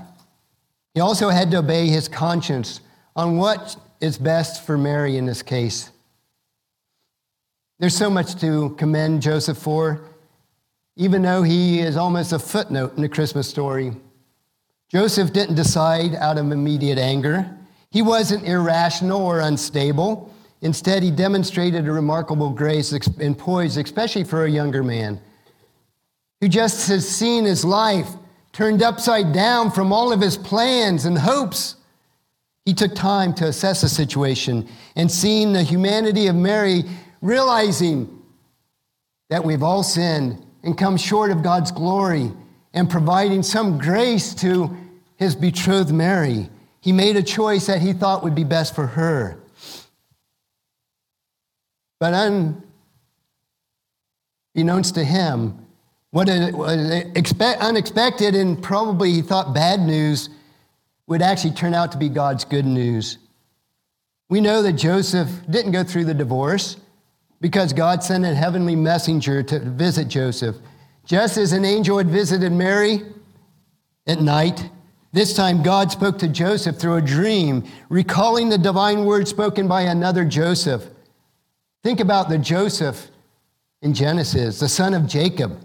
he 0.94 1.00
also 1.00 1.28
had 1.28 1.50
to 1.50 1.58
obey 1.58 1.88
his 1.88 2.08
conscience 2.08 2.80
on 3.14 3.36
what 3.36 3.76
is 4.00 4.16
best 4.16 4.64
for 4.64 4.78
Mary 4.78 5.16
in 5.16 5.26
this 5.26 5.42
case. 5.42 5.90
There's 7.78 7.96
so 7.96 8.08
much 8.08 8.40
to 8.40 8.70
commend 8.78 9.20
Joseph 9.20 9.58
for, 9.58 10.00
even 10.96 11.22
though 11.22 11.42
he 11.42 11.80
is 11.80 11.96
almost 11.96 12.32
a 12.32 12.38
footnote 12.38 12.96
in 12.96 13.02
the 13.02 13.08
Christmas 13.08 13.48
story. 13.48 13.92
Joseph 14.88 15.32
didn't 15.32 15.56
decide 15.56 16.14
out 16.14 16.38
of 16.38 16.50
immediate 16.50 16.98
anger. 16.98 17.50
He 17.94 18.02
wasn't 18.02 18.44
irrational 18.44 19.24
or 19.24 19.38
unstable. 19.38 20.34
Instead, 20.62 21.04
he 21.04 21.12
demonstrated 21.12 21.86
a 21.86 21.92
remarkable 21.92 22.50
grace 22.50 22.90
and 22.90 23.38
poise, 23.38 23.76
especially 23.76 24.24
for 24.24 24.44
a 24.44 24.50
younger 24.50 24.82
man 24.82 25.20
who 26.40 26.48
just 26.48 26.88
has 26.88 27.08
seen 27.08 27.44
his 27.44 27.64
life 27.64 28.08
turned 28.52 28.82
upside 28.82 29.32
down 29.32 29.70
from 29.70 29.92
all 29.92 30.12
of 30.12 30.20
his 30.20 30.36
plans 30.36 31.04
and 31.04 31.16
hopes. 31.16 31.76
He 32.64 32.74
took 32.74 32.96
time 32.96 33.32
to 33.34 33.46
assess 33.46 33.82
the 33.82 33.88
situation 33.88 34.68
and 34.96 35.08
seeing 35.08 35.52
the 35.52 35.62
humanity 35.62 36.26
of 36.26 36.34
Mary, 36.34 36.82
realizing 37.22 38.08
that 39.30 39.44
we've 39.44 39.62
all 39.62 39.84
sinned 39.84 40.44
and 40.64 40.76
come 40.76 40.96
short 40.96 41.30
of 41.30 41.44
God's 41.44 41.70
glory 41.70 42.32
and 42.72 42.90
providing 42.90 43.44
some 43.44 43.78
grace 43.78 44.34
to 44.34 44.76
his 45.16 45.36
betrothed 45.36 45.92
Mary. 45.92 46.50
He 46.84 46.92
made 46.92 47.16
a 47.16 47.22
choice 47.22 47.66
that 47.68 47.80
he 47.80 47.94
thought 47.94 48.22
would 48.22 48.34
be 48.34 48.44
best 48.44 48.74
for 48.74 48.88
her. 48.88 49.38
But 51.98 52.12
unbeknownst 54.54 54.94
to 54.96 55.02
him, 55.02 55.66
what 56.10 56.28
unexpected 56.28 58.34
and 58.34 58.62
probably 58.62 59.12
he 59.12 59.22
thought 59.22 59.54
bad 59.54 59.80
news 59.80 60.28
would 61.06 61.22
actually 61.22 61.52
turn 61.52 61.72
out 61.72 61.90
to 61.92 61.98
be 61.98 62.10
God's 62.10 62.44
good 62.44 62.66
news. 62.66 63.16
We 64.28 64.42
know 64.42 64.60
that 64.60 64.74
Joseph 64.74 65.30
didn't 65.48 65.72
go 65.72 65.84
through 65.84 66.04
the 66.04 66.12
divorce 66.12 66.76
because 67.40 67.72
God 67.72 68.04
sent 68.04 68.26
a 68.26 68.34
heavenly 68.34 68.76
messenger 68.76 69.42
to 69.42 69.58
visit 69.58 70.08
Joseph. 70.08 70.56
Just 71.06 71.38
as 71.38 71.52
an 71.52 71.64
angel 71.64 71.96
had 71.96 72.08
visited 72.08 72.52
Mary 72.52 73.04
at 74.06 74.20
night, 74.20 74.68
this 75.14 75.32
time, 75.32 75.62
God 75.62 75.92
spoke 75.92 76.18
to 76.18 76.28
Joseph 76.28 76.76
through 76.76 76.96
a 76.96 77.00
dream, 77.00 77.62
recalling 77.88 78.48
the 78.48 78.58
divine 78.58 79.04
word 79.04 79.28
spoken 79.28 79.68
by 79.68 79.82
another 79.82 80.24
Joseph. 80.24 80.84
Think 81.84 82.00
about 82.00 82.28
the 82.28 82.36
Joseph 82.36 83.10
in 83.80 83.94
Genesis, 83.94 84.58
the 84.58 84.68
son 84.68 84.92
of 84.92 85.06
Jacob. 85.06 85.60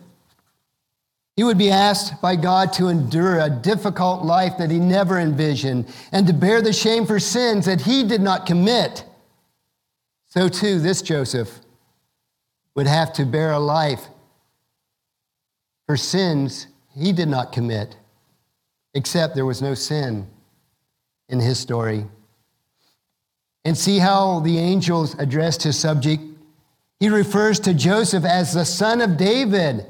He 1.36 1.44
would 1.44 1.58
be 1.58 1.72
asked 1.72 2.22
by 2.22 2.36
God 2.36 2.74
to 2.74 2.90
endure 2.90 3.40
a 3.40 3.50
difficult 3.50 4.24
life 4.24 4.54
that 4.60 4.70
he 4.70 4.78
never 4.78 5.18
envisioned 5.18 5.92
and 6.12 6.28
to 6.28 6.34
bear 6.34 6.62
the 6.62 6.72
shame 6.72 7.08
for 7.08 7.20
sins 7.20 7.66
that 7.66 7.82
he 7.82 8.04
did 8.04 8.22
not 8.22 8.46
commit. 8.46 9.04
So, 10.28 10.48
too, 10.48 10.80
this 10.80 11.02
Joseph 11.02 11.60
would 12.76 12.86
have 12.86 13.14
to 13.14 13.26
bear 13.26 13.54
a 13.54 13.60
life 13.60 14.10
for 15.88 15.98
sins 15.98 16.68
he 16.96 17.12
did 17.12 17.30
not 17.30 17.52
commit 17.52 17.96
except 18.94 19.36
there 19.36 19.46
was 19.46 19.62
no 19.62 19.74
sin 19.74 20.28
in 21.30 21.40
his 21.40 21.60
story. 21.60 22.06
And 23.66 23.78
see 23.78 24.00
how 24.00 24.40
the 24.40 24.58
angels 24.58 25.16
addressed 25.20 25.64
his 25.64 25.78
subject? 25.78 26.24
He 27.00 27.10
refers 27.10 27.60
to 27.62 27.74
Joseph 27.74 28.26
as 28.26 28.54
the 28.54 28.66
son 28.66 29.02
of 29.02 29.18
David. 29.18 29.86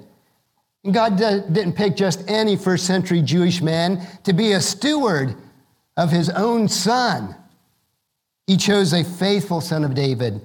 And 0.84 0.94
God 0.94 1.18
didn't 1.18 1.74
pick 1.74 1.96
just 1.96 2.24
any 2.27 2.56
first 2.56 2.86
century 2.86 3.22
Jewish 3.22 3.62
man 3.62 4.06
to 4.24 4.34
be 4.34 4.53
a 4.53 4.62
steward 4.62 5.36
of 5.98 6.12
his 6.12 6.29
own 6.29 6.68
son. 6.68 7.36
He 8.48 8.58
chose 8.58 8.94
a 8.94 9.03
faithful 9.03 9.62
son 9.62 9.84
of 9.84 9.94
David. 9.94 10.41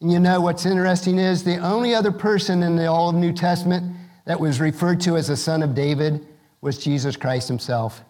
And 0.00 0.10
you 0.10 0.18
know 0.18 0.40
what's 0.40 0.66
interesting 0.66 1.18
is 1.18 1.44
the 1.44 1.58
only 1.58 1.94
other 1.94 2.10
person 2.10 2.62
in 2.62 2.76
the 2.76 2.86
all 2.86 3.10
of 3.10 3.14
New 3.14 3.32
Testament 3.32 3.96
that 4.24 4.40
was 4.40 4.60
referred 4.60 5.00
to 5.02 5.16
as 5.16 5.28
a 5.28 5.36
son 5.36 5.62
of 5.62 5.74
David 5.74 6.26
was 6.60 6.78
Jesus 6.78 7.16
Christ 7.16 7.48
himself. 7.48 8.02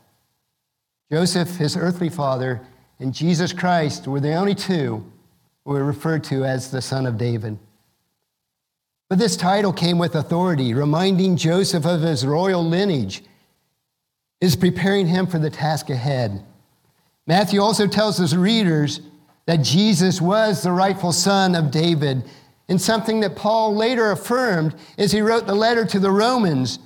Joseph, 1.10 1.56
his 1.56 1.76
earthly 1.76 2.08
father, 2.08 2.60
and 2.98 3.14
Jesus 3.14 3.52
Christ 3.52 4.06
were 4.06 4.20
the 4.20 4.34
only 4.34 4.54
two 4.54 5.04
who 5.64 5.72
were 5.72 5.84
referred 5.84 6.24
to 6.24 6.44
as 6.44 6.70
the 6.70 6.82
son 6.82 7.06
of 7.06 7.18
David. 7.18 7.58
But 9.08 9.18
this 9.18 9.36
title 9.36 9.72
came 9.72 9.98
with 9.98 10.14
authority, 10.14 10.72
reminding 10.72 11.36
Joseph 11.36 11.84
of 11.84 12.02
his 12.02 12.24
royal 12.24 12.64
lineage, 12.64 13.24
is 14.40 14.54
preparing 14.54 15.08
him 15.08 15.26
for 15.26 15.38
the 15.38 15.50
task 15.50 15.90
ahead. 15.90 16.44
Matthew 17.26 17.60
also 17.60 17.86
tells 17.86 18.18
his 18.18 18.36
readers 18.36 19.00
that 19.46 19.62
Jesus 19.62 20.20
was 20.20 20.62
the 20.62 20.72
rightful 20.72 21.12
son 21.12 21.54
of 21.54 21.70
David, 21.70 22.24
and 22.68 22.80
something 22.80 23.20
that 23.20 23.34
Paul 23.34 23.74
later 23.74 24.12
affirmed 24.12 24.76
as 24.96 25.10
he 25.10 25.20
wrote 25.20 25.46
the 25.46 25.54
letter 25.56 25.84
to 25.86 25.98
the 25.98 26.12
Romans 26.12 26.78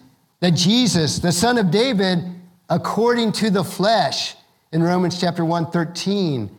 that 0.45 0.53
Jesus, 0.53 1.21
the 1.21 1.33
son 1.33 1.57
of 1.57 1.71
David, 1.71 2.23
according 2.69 3.33
to 3.33 3.49
the 3.49 3.65
flesh, 3.65 4.35
in 4.73 4.83
Romans 4.83 5.19
chapter 5.19 5.43
1 5.43 5.71
13, 5.71 6.55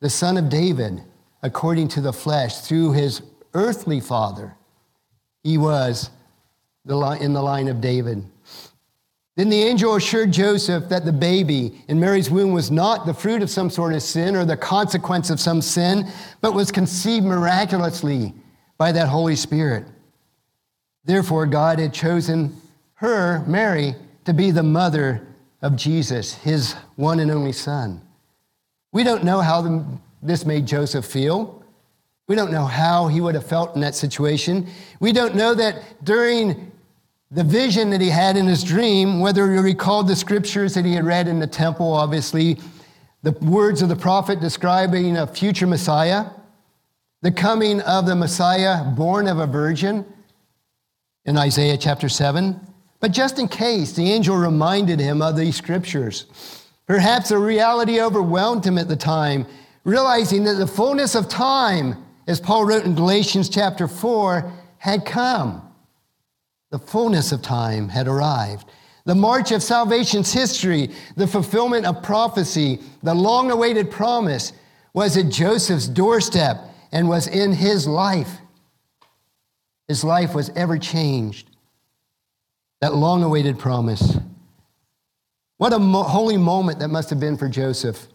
the 0.00 0.10
son 0.10 0.36
of 0.36 0.48
David, 0.48 1.00
according 1.40 1.86
to 1.86 2.00
the 2.00 2.12
flesh, 2.12 2.62
through 2.62 2.90
his 2.90 3.22
earthly 3.54 4.00
father, 4.00 4.56
he 5.44 5.56
was 5.56 6.10
in 6.84 7.32
the 7.32 7.40
line 7.40 7.68
of 7.68 7.80
David. 7.80 8.24
Then 9.36 9.50
the 9.50 9.62
angel 9.62 9.94
assured 9.94 10.32
Joseph 10.32 10.88
that 10.88 11.04
the 11.04 11.12
baby 11.12 11.80
in 11.86 12.00
Mary's 12.00 12.28
womb 12.28 12.52
was 12.52 12.72
not 12.72 13.06
the 13.06 13.14
fruit 13.14 13.40
of 13.40 13.50
some 13.50 13.70
sort 13.70 13.92
of 13.92 14.02
sin 14.02 14.34
or 14.34 14.44
the 14.44 14.56
consequence 14.56 15.30
of 15.30 15.38
some 15.38 15.62
sin, 15.62 16.10
but 16.40 16.54
was 16.54 16.72
conceived 16.72 17.24
miraculously 17.24 18.34
by 18.78 18.90
that 18.90 19.06
Holy 19.06 19.36
Spirit. 19.36 19.86
Therefore, 21.04 21.46
God 21.46 21.78
had 21.78 21.94
chosen 21.94 22.60
her, 23.02 23.44
Mary, 23.46 23.96
to 24.24 24.32
be 24.32 24.52
the 24.52 24.62
mother 24.62 25.26
of 25.60 25.74
Jesus, 25.74 26.34
his 26.34 26.74
one 26.94 27.18
and 27.18 27.32
only 27.32 27.50
son. 27.50 28.00
We 28.92 29.02
don't 29.02 29.24
know 29.24 29.40
how 29.40 29.84
this 30.22 30.46
made 30.46 30.66
Joseph 30.66 31.04
feel. 31.04 31.64
We 32.28 32.36
don't 32.36 32.52
know 32.52 32.64
how 32.64 33.08
he 33.08 33.20
would 33.20 33.34
have 33.34 33.44
felt 33.44 33.74
in 33.74 33.80
that 33.80 33.96
situation. 33.96 34.68
We 35.00 35.12
don't 35.12 35.34
know 35.34 35.52
that 35.52 36.04
during 36.04 36.70
the 37.32 37.42
vision 37.42 37.90
that 37.90 38.00
he 38.00 38.08
had 38.08 38.36
in 38.36 38.46
his 38.46 38.62
dream, 38.62 39.18
whether 39.18 39.52
he 39.52 39.58
recalled 39.58 40.06
the 40.06 40.14
scriptures 40.14 40.74
that 40.74 40.84
he 40.84 40.94
had 40.94 41.04
read 41.04 41.26
in 41.26 41.40
the 41.40 41.46
temple, 41.48 41.92
obviously, 41.92 42.60
the 43.24 43.32
words 43.32 43.82
of 43.82 43.88
the 43.88 43.96
prophet 43.96 44.38
describing 44.38 45.16
a 45.16 45.26
future 45.26 45.66
Messiah, 45.66 46.26
the 47.22 47.32
coming 47.32 47.80
of 47.80 48.06
the 48.06 48.14
Messiah 48.14 48.84
born 48.84 49.26
of 49.26 49.40
a 49.40 49.46
virgin 49.46 50.06
in 51.24 51.36
Isaiah 51.36 51.76
chapter 51.76 52.08
7. 52.08 52.68
But 53.02 53.10
just 53.10 53.40
in 53.40 53.48
case, 53.48 53.92
the 53.92 54.12
angel 54.12 54.36
reminded 54.36 55.00
him 55.00 55.22
of 55.22 55.36
these 55.36 55.56
scriptures. 55.56 56.26
Perhaps 56.86 57.32
a 57.32 57.38
reality 57.38 58.00
overwhelmed 58.00 58.64
him 58.64 58.78
at 58.78 58.86
the 58.86 58.96
time, 58.96 59.44
realizing 59.82 60.44
that 60.44 60.54
the 60.54 60.68
fullness 60.68 61.16
of 61.16 61.28
time, 61.28 61.96
as 62.28 62.38
Paul 62.38 62.64
wrote 62.64 62.84
in 62.84 62.94
Galatians 62.94 63.48
chapter 63.48 63.88
4, 63.88 64.52
had 64.78 65.04
come. 65.04 65.68
The 66.70 66.78
fullness 66.78 67.32
of 67.32 67.42
time 67.42 67.88
had 67.88 68.06
arrived. 68.06 68.70
The 69.04 69.16
march 69.16 69.50
of 69.50 69.64
salvation's 69.64 70.32
history, 70.32 70.90
the 71.16 71.26
fulfillment 71.26 71.86
of 71.86 72.04
prophecy, 72.04 72.80
the 73.02 73.14
long 73.14 73.50
awaited 73.50 73.90
promise 73.90 74.52
was 74.94 75.16
at 75.16 75.28
Joseph's 75.28 75.88
doorstep 75.88 76.56
and 76.92 77.08
was 77.08 77.26
in 77.26 77.52
his 77.52 77.88
life. 77.88 78.38
His 79.88 80.04
life 80.04 80.36
was 80.36 80.50
ever 80.50 80.78
changed. 80.78 81.48
That 82.82 82.96
long 82.96 83.22
awaited 83.22 83.60
promise. 83.60 84.18
What 85.58 85.72
a 85.72 85.78
mo- 85.78 86.02
holy 86.02 86.36
moment 86.36 86.80
that 86.80 86.88
must 86.88 87.10
have 87.10 87.20
been 87.20 87.36
for 87.36 87.48
Joseph. 87.48 88.08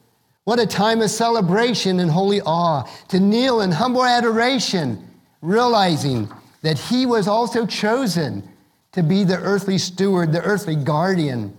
What 0.44 0.60
a 0.60 0.68
time 0.68 1.02
of 1.02 1.10
celebration 1.10 2.02
and 2.02 2.12
holy 2.12 2.42
awe 2.42 2.84
to 3.08 3.20
kneel 3.22 3.62
in 3.62 3.72
humble 3.72 4.04
adoration, 4.04 5.08
realizing 5.42 6.30
that 6.64 6.78
he 6.78 7.06
was 7.06 7.30
also 7.30 7.66
chosen 7.66 8.44
to 8.92 9.04
be 9.04 9.24
the 9.24 9.38
earthly 9.38 9.78
steward, 9.78 10.34
the 10.34 10.44
earthly 10.44 10.76
guardian 10.76 11.56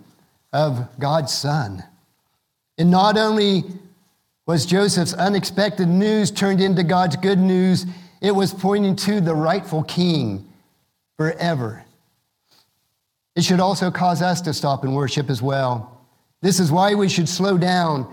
of 0.52 0.86
God's 0.98 1.32
Son. 1.32 1.82
And 2.76 2.90
not 2.90 3.16
only 3.16 3.64
was 4.44 4.66
Joseph's 4.66 5.14
unexpected 5.14 5.88
news 5.88 6.30
turned 6.30 6.60
into 6.60 6.82
God's 6.82 7.16
good 7.16 7.38
news, 7.38 7.86
it 8.20 8.32
was 8.32 8.52
pointing 8.52 8.96
to 8.96 9.22
the 9.22 9.34
rightful 9.34 9.82
king 9.84 10.46
forever. 11.16 11.86
It 13.38 13.44
should 13.44 13.60
also 13.60 13.92
cause 13.92 14.20
us 14.20 14.40
to 14.40 14.52
stop 14.52 14.82
and 14.82 14.96
worship 14.96 15.30
as 15.30 15.40
well. 15.40 16.04
This 16.42 16.58
is 16.58 16.72
why 16.72 16.94
we 16.94 17.08
should 17.08 17.28
slow 17.28 17.56
down 17.56 18.12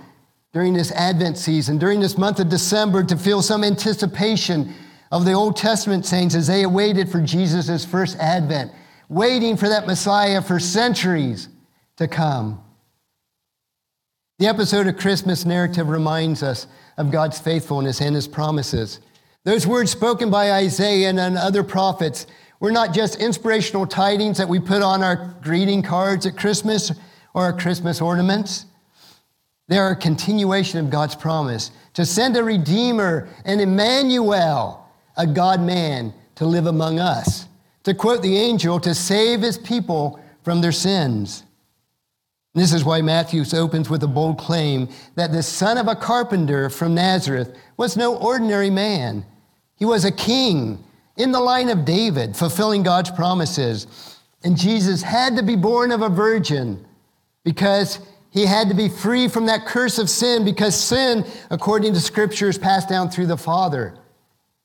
during 0.53 0.75
this 0.75 0.91
Advent 0.91 1.39
season, 1.39 1.79
during 1.79 1.99
this 1.99 2.15
month 2.15 2.39
of 2.39 2.47
December, 2.47 3.03
to 3.03 3.17
feel 3.17 3.41
some 3.41 3.63
anticipation 3.63 4.71
of 5.11 5.25
the 5.25 5.33
Old 5.33 5.57
Testament 5.57 6.05
saints 6.05 6.35
as 6.35 6.45
they 6.45 6.61
awaited 6.61 7.09
for 7.09 7.21
Jesus' 7.21 7.83
first 7.83 8.19
advent, 8.19 8.71
waiting 9.09 9.57
for 9.57 9.67
that 9.67 9.87
Messiah 9.87 10.43
for 10.43 10.59
centuries 10.59 11.49
to 11.97 12.07
come. 12.07 12.63
The 14.37 14.45
episode 14.45 14.85
of 14.85 14.97
Christmas 14.97 15.43
narrative 15.43 15.89
reminds 15.89 16.43
us 16.43 16.67
of 16.97 17.09
God's 17.09 17.39
faithfulness 17.39 17.99
and 17.99 18.13
his 18.13 18.27
promises. 18.27 18.99
Those 19.43 19.65
words 19.65 19.89
spoken 19.89 20.29
by 20.29 20.51
Isaiah 20.51 21.09
and 21.09 21.19
other 21.19 21.63
prophets 21.63 22.27
were 22.59 22.71
not 22.71 22.93
just 22.93 23.15
inspirational 23.15 23.85
tidings 23.85 24.37
that 24.37 24.49
we 24.49 24.59
put 24.59 24.81
on 24.81 25.03
our 25.03 25.35
greeting 25.41 25.81
cards 25.81 26.25
at 26.25 26.37
Christmas 26.37 26.91
or 27.33 27.43
our 27.43 27.53
Christmas 27.53 28.01
ornaments. 28.01 28.65
They 29.67 29.77
are 29.77 29.91
a 29.91 29.95
continuation 29.95 30.79
of 30.79 30.89
God's 30.89 31.15
promise 31.15 31.71
to 31.93 32.05
send 32.05 32.37
a 32.37 32.43
Redeemer, 32.43 33.27
an 33.45 33.59
Emmanuel, 33.59 34.87
a 35.17 35.25
God 35.25 35.61
man, 35.61 36.13
to 36.35 36.45
live 36.45 36.67
among 36.67 36.99
us. 36.99 37.47
To 37.83 37.93
quote 37.93 38.21
the 38.21 38.37
angel, 38.37 38.79
to 38.79 38.95
save 38.95 39.41
his 39.41 39.57
people 39.57 40.19
from 40.43 40.61
their 40.61 40.71
sins. 40.71 41.43
This 42.53 42.73
is 42.73 42.85
why 42.85 43.01
Matthew 43.01 43.43
opens 43.53 43.89
with 43.89 44.01
a 44.03 44.07
bold 44.07 44.37
claim 44.37 44.87
that 45.15 45.31
the 45.31 45.43
son 45.43 45.77
of 45.77 45.87
a 45.87 45.95
carpenter 45.95 46.69
from 46.69 46.95
Nazareth 46.95 47.55
was 47.75 47.97
no 47.97 48.15
ordinary 48.15 48.69
man. 48.69 49.25
He 49.75 49.83
was 49.83 50.05
a 50.05 50.11
king 50.11 50.84
in 51.17 51.31
the 51.31 51.39
line 51.39 51.69
of 51.69 51.85
David, 51.85 52.35
fulfilling 52.35 52.83
God's 52.83 53.11
promises. 53.11 53.87
And 54.43 54.57
Jesus 54.57 55.01
had 55.01 55.37
to 55.37 55.43
be 55.43 55.55
born 55.55 55.91
of 55.91 56.01
a 56.01 56.09
virgin 56.09 56.85
because 57.43 57.99
he 58.31 58.45
had 58.45 58.67
to 58.67 58.75
be 58.75 58.89
free 58.89 59.27
from 59.27 59.45
that 59.45 59.65
curse 59.65 59.97
of 59.97 60.09
sin 60.09 60.43
because 60.43 60.75
sin, 60.75 61.25
according 61.49 61.93
to 61.93 62.01
scripture, 62.01 62.49
is 62.49 62.57
passed 62.57 62.89
down 62.89 63.09
through 63.09 63.27
the 63.27 63.37
Father. 63.37 63.97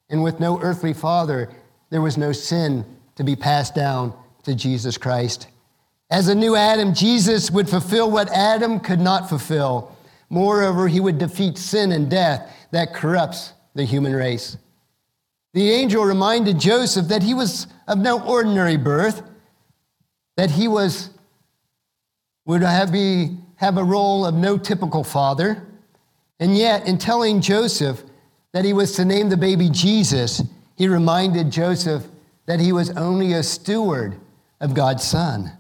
And 0.09 0.25
with 0.25 0.41
no 0.41 0.61
earthly 0.61 0.93
father, 0.93 1.49
there 1.91 2.03
was 2.03 2.19
no 2.19 2.33
sin 2.33 2.85
to 3.15 3.23
be 3.23 3.37
passed 3.37 3.75
down 3.75 4.13
to 4.43 4.55
Jesus 4.55 4.99
Christ. 4.99 5.47
As 6.11 6.27
a 6.27 6.35
new 6.35 6.57
Adam, 6.57 6.93
Jesus 6.93 7.51
would 7.53 7.69
fulfill 7.69 8.11
what 8.11 8.29
Adam 8.31 8.81
could 8.81 8.99
not 8.99 9.29
fulfill. 9.29 9.97
Moreover, 10.29 10.89
he 10.89 10.99
would 10.99 11.19
defeat 11.19 11.57
sin 11.57 11.93
and 11.93 12.11
death 12.11 12.53
that 12.73 12.93
corrupts 12.93 13.53
the 13.75 13.85
human 13.85 14.15
race. 14.15 14.57
The 15.53 15.71
angel 15.71 16.05
reminded 16.05 16.61
Joseph 16.61 17.09
that 17.09 17.23
he 17.23 17.35
was 17.35 17.67
of 17.89 17.99
no 17.99 18.23
ordinary 18.23 18.77
birth, 18.77 19.23
that 20.37 20.51
he 20.51 20.69
was, 20.69 21.11
would 22.47 22.63
have, 22.63 22.93
be, 22.93 23.37
have 23.57 23.77
a 23.77 23.85
role 23.85 24.25
of 24.25 24.35
no 24.35 24.57
typical 24.57 25.03
father. 25.03 25.67
And 26.39 26.57
yet, 26.57 26.87
in 26.87 26.99
telling 26.99 27.41
Joseph 27.41 28.03
that 28.53 28.65
he 28.65 28.73
was 28.73 28.93
to 28.93 29.05
name 29.05 29.29
the 29.29 29.37
baby 29.37 29.69
Jesus, 29.71 30.43
he 30.77 30.89
reminded 30.89 31.51
Joseph 31.51 32.07
that 32.47 32.61
he 32.61 32.73
was 32.73 32.91
only 32.97 33.33
a 33.33 33.43
steward 33.43 34.19
of 34.61 34.75
God's 34.75 35.05
Son. 35.05 35.53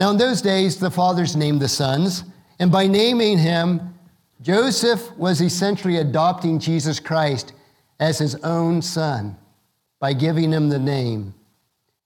Now, 0.00 0.10
in 0.10 0.18
those 0.18 0.42
days, 0.42 0.78
the 0.78 0.90
fathers 0.90 1.34
named 1.34 1.60
the 1.60 1.68
sons, 1.68 2.24
and 2.60 2.70
by 2.70 2.86
naming 2.86 3.38
him, 3.38 3.94
Joseph 4.40 5.16
was 5.16 5.40
essentially 5.40 5.96
adopting 5.96 6.60
Jesus 6.60 7.00
Christ 7.00 7.52
as 8.00 8.18
his 8.18 8.34
own 8.36 8.82
son 8.82 9.36
by 10.00 10.12
giving 10.12 10.52
him 10.52 10.68
the 10.68 10.78
name. 10.78 11.34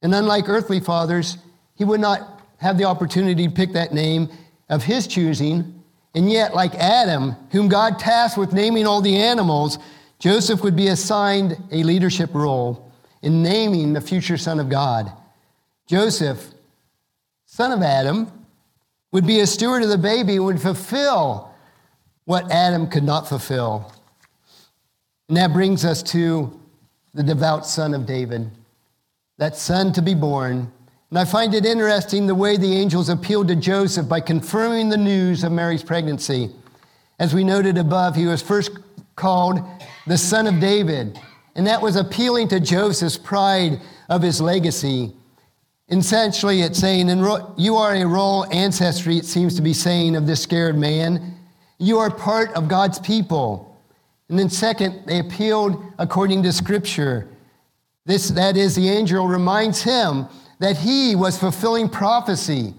And 0.02 0.14
unlike 0.14 0.48
earthly 0.48 0.80
fathers, 0.80 1.38
he 1.74 1.84
would 1.84 2.00
not 2.00 2.40
have 2.58 2.78
the 2.78 2.84
opportunity 2.84 3.46
to 3.46 3.54
pick 3.54 3.72
that 3.72 3.92
name 3.92 4.28
of 4.68 4.84
his 4.84 5.06
choosing. 5.06 5.82
And 6.14 6.30
yet, 6.30 6.54
like 6.54 6.74
Adam, 6.74 7.36
whom 7.50 7.68
God 7.68 7.98
tasked 7.98 8.38
with 8.38 8.52
naming 8.52 8.86
all 8.86 9.00
the 9.00 9.16
animals, 9.16 9.78
Joseph 10.18 10.62
would 10.62 10.76
be 10.76 10.88
assigned 10.88 11.56
a 11.70 11.82
leadership 11.82 12.34
role 12.34 12.92
in 13.22 13.42
naming 13.42 13.92
the 13.92 14.00
future 14.00 14.36
Son 14.36 14.60
of 14.60 14.68
God. 14.68 15.12
Joseph, 15.86 16.52
son 17.44 17.72
of 17.72 17.82
Adam, 17.82 18.30
would 19.12 19.26
be 19.26 19.40
a 19.40 19.46
steward 19.46 19.82
of 19.82 19.88
the 19.88 19.98
baby 19.98 20.36
and 20.36 20.44
would 20.44 20.60
fulfill 20.60 21.52
what 22.24 22.50
Adam 22.50 22.88
could 22.88 23.04
not 23.04 23.28
fulfill. 23.28 23.92
And 25.32 25.38
that 25.38 25.54
brings 25.54 25.86
us 25.86 26.02
to 26.12 26.60
the 27.14 27.22
devout 27.22 27.64
son 27.64 27.94
of 27.94 28.04
David, 28.04 28.50
that 29.38 29.56
son 29.56 29.90
to 29.94 30.02
be 30.02 30.12
born. 30.12 30.70
And 31.08 31.18
I 31.18 31.24
find 31.24 31.54
it 31.54 31.64
interesting 31.64 32.26
the 32.26 32.34
way 32.34 32.58
the 32.58 32.76
angels 32.76 33.08
appealed 33.08 33.48
to 33.48 33.56
Joseph 33.56 34.06
by 34.06 34.20
confirming 34.20 34.90
the 34.90 34.98
news 34.98 35.42
of 35.42 35.50
Mary's 35.50 35.82
pregnancy. 35.82 36.50
As 37.18 37.32
we 37.32 37.44
noted 37.44 37.78
above, 37.78 38.14
he 38.14 38.26
was 38.26 38.42
first 38.42 38.72
called 39.16 39.58
the 40.06 40.18
son 40.18 40.46
of 40.46 40.60
David, 40.60 41.18
and 41.54 41.66
that 41.66 41.80
was 41.80 41.96
appealing 41.96 42.48
to 42.48 42.60
Joseph's 42.60 43.16
pride 43.16 43.80
of 44.10 44.20
his 44.20 44.38
legacy. 44.38 45.14
Essentially, 45.88 46.60
it's 46.60 46.78
saying, 46.78 47.08
You 47.56 47.76
are 47.76 47.94
a 47.94 48.04
royal 48.04 48.46
ancestry, 48.52 49.16
it 49.16 49.24
seems 49.24 49.56
to 49.56 49.62
be 49.62 49.72
saying 49.72 50.14
of 50.14 50.26
this 50.26 50.42
scared 50.42 50.76
man. 50.76 51.36
You 51.78 52.00
are 52.00 52.10
part 52.10 52.52
of 52.52 52.68
God's 52.68 52.98
people. 52.98 53.71
And 54.32 54.38
then, 54.38 54.48
second, 54.48 55.02
they 55.04 55.18
appealed 55.18 55.84
according 55.98 56.42
to 56.44 56.54
Scripture. 56.54 57.28
This, 58.06 58.30
that 58.30 58.56
is, 58.56 58.74
the 58.74 58.88
angel 58.88 59.28
reminds 59.28 59.82
him 59.82 60.26
that 60.58 60.78
he 60.78 61.14
was 61.14 61.38
fulfilling 61.38 61.86
prophecy 61.90 62.72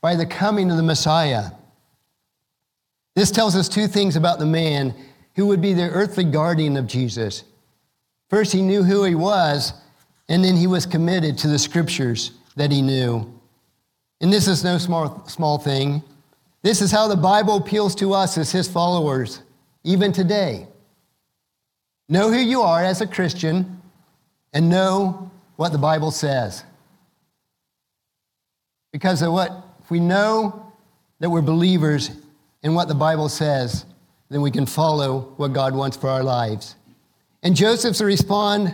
by 0.00 0.14
the 0.14 0.24
coming 0.24 0.70
of 0.70 0.76
the 0.76 0.84
Messiah. 0.84 1.46
This 3.16 3.32
tells 3.32 3.56
us 3.56 3.68
two 3.68 3.88
things 3.88 4.14
about 4.14 4.38
the 4.38 4.46
man 4.46 4.94
who 5.34 5.48
would 5.48 5.60
be 5.60 5.72
the 5.72 5.90
earthly 5.90 6.22
guardian 6.22 6.76
of 6.76 6.86
Jesus. 6.86 7.42
First, 8.28 8.52
he 8.52 8.62
knew 8.62 8.84
who 8.84 9.02
he 9.02 9.16
was, 9.16 9.72
and 10.28 10.44
then 10.44 10.54
he 10.54 10.68
was 10.68 10.86
committed 10.86 11.36
to 11.38 11.48
the 11.48 11.58
scriptures 11.58 12.30
that 12.54 12.70
he 12.70 12.82
knew. 12.82 13.34
And 14.20 14.32
this 14.32 14.46
is 14.46 14.62
no 14.62 14.78
small, 14.78 15.26
small 15.26 15.58
thing. 15.58 16.04
This 16.62 16.80
is 16.80 16.92
how 16.92 17.08
the 17.08 17.16
Bible 17.16 17.56
appeals 17.56 17.96
to 17.96 18.12
us 18.12 18.38
as 18.38 18.52
his 18.52 18.68
followers, 18.68 19.42
even 19.82 20.12
today. 20.12 20.68
Know 22.10 22.28
who 22.28 22.38
you 22.38 22.62
are 22.62 22.82
as 22.84 23.00
a 23.00 23.06
Christian 23.06 23.80
and 24.52 24.68
know 24.68 25.30
what 25.54 25.70
the 25.70 25.78
Bible 25.78 26.10
says. 26.10 26.64
Because 28.92 29.22
of 29.22 29.32
what, 29.32 29.52
if 29.80 29.92
we 29.92 30.00
know 30.00 30.72
that 31.20 31.30
we're 31.30 31.40
believers 31.40 32.10
in 32.64 32.74
what 32.74 32.88
the 32.88 32.96
Bible 32.96 33.28
says, 33.28 33.86
then 34.28 34.40
we 34.40 34.50
can 34.50 34.66
follow 34.66 35.32
what 35.36 35.52
God 35.52 35.72
wants 35.72 35.96
for 35.96 36.10
our 36.10 36.24
lives. 36.24 36.74
And 37.44 37.54
Joseph's 37.54 38.00
response 38.02 38.72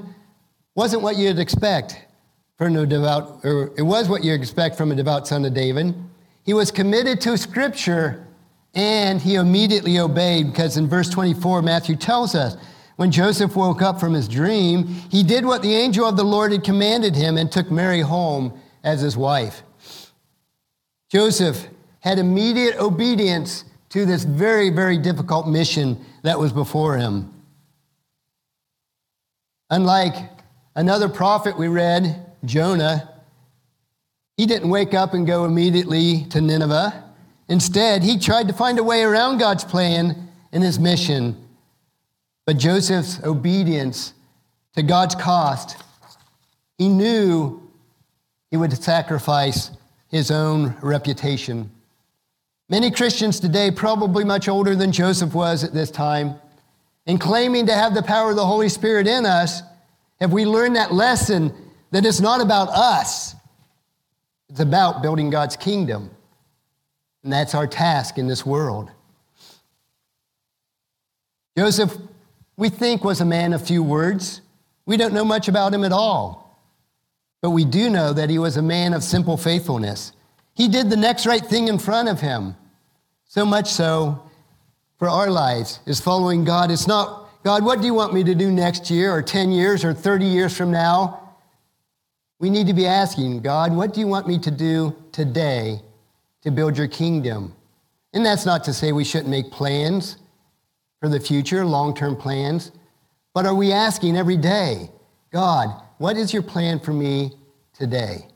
wasn't 0.74 1.02
what 1.02 1.16
you'd 1.16 1.38
expect 1.38 2.00
from 2.56 2.74
a 2.74 2.86
devout, 2.86 3.44
or 3.44 3.70
it 3.76 3.82
was 3.82 4.08
what 4.08 4.24
you 4.24 4.32
expect 4.32 4.78
from 4.78 4.92
a 4.92 4.94
devout 4.94 5.28
son 5.28 5.44
of 5.44 5.52
David. 5.52 5.94
He 6.46 6.54
was 6.54 6.70
committed 6.70 7.20
to 7.20 7.36
Scripture 7.36 8.26
and 8.74 9.20
he 9.20 9.34
immediately 9.34 9.98
obeyed 9.98 10.46
because 10.46 10.78
in 10.78 10.88
verse 10.88 11.10
24, 11.10 11.60
Matthew 11.60 11.96
tells 11.96 12.34
us 12.34 12.56
when 12.96 13.10
Joseph 13.10 13.54
woke 13.54 13.82
up 13.82 14.00
from 14.00 14.14
his 14.14 14.26
dream, 14.26 14.86
he 15.10 15.22
did 15.22 15.44
what 15.44 15.62
the 15.62 15.74
angel 15.74 16.06
of 16.06 16.16
the 16.16 16.24
Lord 16.24 16.52
had 16.52 16.64
commanded 16.64 17.14
him 17.14 17.36
and 17.36 17.52
took 17.52 17.70
Mary 17.70 18.00
home 18.00 18.58
as 18.82 19.00
his 19.00 19.16
wife. 19.16 19.62
Joseph 21.10 21.68
had 22.00 22.18
immediate 22.18 22.76
obedience 22.80 23.64
to 23.90 24.06
this 24.06 24.24
very, 24.24 24.70
very 24.70 24.98
difficult 24.98 25.46
mission 25.46 26.04
that 26.22 26.38
was 26.38 26.52
before 26.52 26.96
him. 26.96 27.32
Unlike 29.70 30.16
another 30.74 31.08
prophet 31.08 31.58
we 31.58 31.68
read, 31.68 32.24
Jonah, 32.44 33.10
he 34.36 34.46
didn't 34.46 34.70
wake 34.70 34.94
up 34.94 35.14
and 35.14 35.26
go 35.26 35.44
immediately 35.44 36.24
to 36.26 36.40
Nineveh. 36.40 37.04
Instead, 37.48 38.02
he 38.02 38.18
tried 38.18 38.48
to 38.48 38.54
find 38.54 38.78
a 38.78 38.84
way 38.84 39.02
around 39.02 39.38
God's 39.38 39.64
plan 39.64 40.28
and 40.52 40.62
his 40.62 40.78
mission. 40.78 41.45
But 42.46 42.58
Joseph's 42.58 43.22
obedience 43.24 44.14
to 44.76 44.82
God's 44.82 45.16
cost, 45.16 45.76
he 46.78 46.88
knew 46.88 47.60
he 48.50 48.56
would 48.56 48.72
sacrifice 48.82 49.72
his 50.08 50.30
own 50.30 50.76
reputation. 50.80 51.70
Many 52.68 52.90
Christians 52.90 53.40
today, 53.40 53.70
probably 53.70 54.24
much 54.24 54.48
older 54.48 54.76
than 54.76 54.92
Joseph 54.92 55.34
was 55.34 55.64
at 55.64 55.74
this 55.74 55.90
time, 55.90 56.36
in 57.06 57.18
claiming 57.18 57.66
to 57.66 57.74
have 57.74 57.94
the 57.94 58.02
power 58.02 58.30
of 58.30 58.36
the 58.36 58.46
Holy 58.46 58.68
Spirit 58.68 59.06
in 59.06 59.26
us, 59.26 59.62
have 60.20 60.32
we 60.32 60.44
learned 60.44 60.76
that 60.76 60.92
lesson 60.92 61.52
that 61.90 62.06
it's 62.06 62.20
not 62.20 62.40
about 62.40 62.68
us, 62.68 63.34
it's 64.48 64.60
about 64.60 65.02
building 65.02 65.30
God's 65.30 65.56
kingdom. 65.56 66.10
And 67.24 67.32
that's 67.32 67.54
our 67.54 67.66
task 67.66 68.18
in 68.18 68.28
this 68.28 68.46
world. 68.46 68.90
Joseph, 71.56 71.96
we 72.56 72.68
think, 72.68 73.04
was 73.04 73.20
a 73.20 73.24
man 73.24 73.52
of 73.52 73.66
few 73.66 73.82
words. 73.82 74.40
We 74.86 74.96
don't 74.96 75.12
know 75.12 75.24
much 75.24 75.48
about 75.48 75.74
him 75.74 75.84
at 75.84 75.92
all. 75.92 76.46
But 77.42 77.50
we 77.50 77.64
do 77.64 77.90
know 77.90 78.12
that 78.12 78.30
he 78.30 78.38
was 78.38 78.56
a 78.56 78.62
man 78.62 78.94
of 78.94 79.02
simple 79.04 79.36
faithfulness. 79.36 80.12
He 80.54 80.68
did 80.68 80.88
the 80.88 80.96
next 80.96 81.26
right 81.26 81.44
thing 81.44 81.68
in 81.68 81.78
front 81.78 82.08
of 82.08 82.20
him. 82.20 82.56
So 83.26 83.44
much 83.44 83.70
so 83.70 84.22
for 84.98 85.08
our 85.08 85.30
lives 85.30 85.80
is 85.86 86.00
following 86.00 86.44
God. 86.44 86.70
It's 86.70 86.86
not, 86.86 87.28
God, 87.44 87.62
what 87.62 87.80
do 87.80 87.86
you 87.86 87.94
want 87.94 88.14
me 88.14 88.24
to 88.24 88.34
do 88.34 88.50
next 88.50 88.90
year 88.90 89.12
or 89.12 89.22
10 89.22 89.50
years 89.50 89.84
or 89.84 89.92
30 89.92 90.24
years 90.24 90.56
from 90.56 90.70
now? 90.70 91.34
We 92.38 92.48
need 92.48 92.66
to 92.68 92.74
be 92.74 92.86
asking, 92.86 93.42
God, 93.42 93.74
what 93.74 93.92
do 93.92 94.00
you 94.00 94.06
want 94.06 94.26
me 94.26 94.38
to 94.38 94.50
do 94.50 94.96
today 95.12 95.80
to 96.42 96.50
build 96.50 96.78
your 96.78 96.88
kingdom? 96.88 97.54
And 98.14 98.24
that's 98.24 98.46
not 98.46 98.64
to 98.64 98.72
say 98.72 98.92
we 98.92 99.04
shouldn't 99.04 99.28
make 99.28 99.50
plans 99.50 100.16
for 101.00 101.08
the 101.08 101.20
future, 101.20 101.64
long 101.64 101.94
term 101.94 102.16
plans, 102.16 102.72
but 103.34 103.46
are 103.46 103.54
we 103.54 103.72
asking 103.72 104.16
every 104.16 104.36
day, 104.36 104.90
God, 105.30 105.82
what 105.98 106.16
is 106.16 106.32
your 106.32 106.42
plan 106.42 106.80
for 106.80 106.92
me 106.92 107.32
today? 107.74 108.26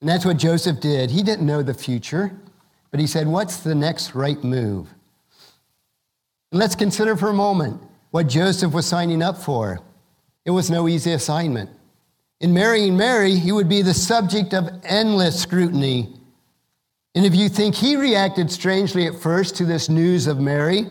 And 0.00 0.08
that's 0.08 0.24
what 0.24 0.36
Joseph 0.36 0.80
did. 0.80 1.10
He 1.10 1.22
didn't 1.22 1.46
know 1.46 1.62
the 1.62 1.74
future, 1.74 2.32
but 2.90 3.00
he 3.00 3.06
said, 3.06 3.26
What's 3.26 3.58
the 3.58 3.74
next 3.74 4.14
right 4.14 4.42
move? 4.42 4.92
And 6.50 6.60
let's 6.60 6.74
consider 6.74 7.16
for 7.16 7.28
a 7.28 7.34
moment 7.34 7.80
what 8.10 8.28
Joseph 8.28 8.72
was 8.72 8.86
signing 8.86 9.22
up 9.22 9.36
for. 9.36 9.80
It 10.44 10.50
was 10.50 10.70
no 10.70 10.88
easy 10.88 11.12
assignment. 11.12 11.70
In 12.40 12.52
marrying 12.52 12.96
Mary, 12.96 13.36
he 13.36 13.52
would 13.52 13.68
be 13.68 13.82
the 13.82 13.94
subject 13.94 14.52
of 14.52 14.68
endless 14.84 15.40
scrutiny. 15.40 16.14
And 17.14 17.24
if 17.24 17.34
you 17.34 17.48
think 17.48 17.74
he 17.74 17.96
reacted 17.96 18.50
strangely 18.50 19.06
at 19.06 19.14
first 19.14 19.56
to 19.56 19.64
this 19.64 19.88
news 19.88 20.26
of 20.26 20.38
Mary, 20.38 20.86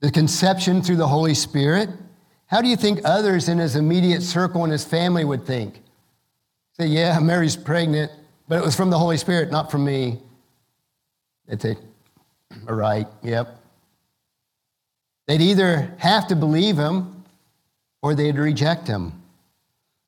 the 0.00 0.10
conception 0.10 0.82
through 0.82 0.96
the 0.96 1.08
Holy 1.08 1.34
Spirit, 1.34 1.90
how 2.46 2.60
do 2.60 2.68
you 2.68 2.76
think 2.76 3.00
others 3.04 3.48
in 3.48 3.58
his 3.58 3.76
immediate 3.76 4.22
circle 4.22 4.64
and 4.64 4.72
his 4.72 4.84
family 4.84 5.24
would 5.24 5.46
think? 5.46 5.82
Say, 6.78 6.86
yeah, 6.86 7.18
Mary's 7.20 7.56
pregnant, 7.56 8.10
but 8.48 8.58
it 8.58 8.64
was 8.64 8.74
from 8.74 8.90
the 8.90 8.98
Holy 8.98 9.16
Spirit, 9.16 9.50
not 9.50 9.70
from 9.70 9.84
me. 9.84 10.18
They'd 11.46 11.60
say, 11.60 11.76
all 12.68 12.74
right, 12.74 13.06
yep. 13.22 13.60
They'd 15.26 15.42
either 15.42 15.94
have 15.98 16.26
to 16.28 16.36
believe 16.36 16.76
him 16.76 17.24
or 18.02 18.14
they'd 18.14 18.36
reject 18.36 18.86
him. 18.88 19.12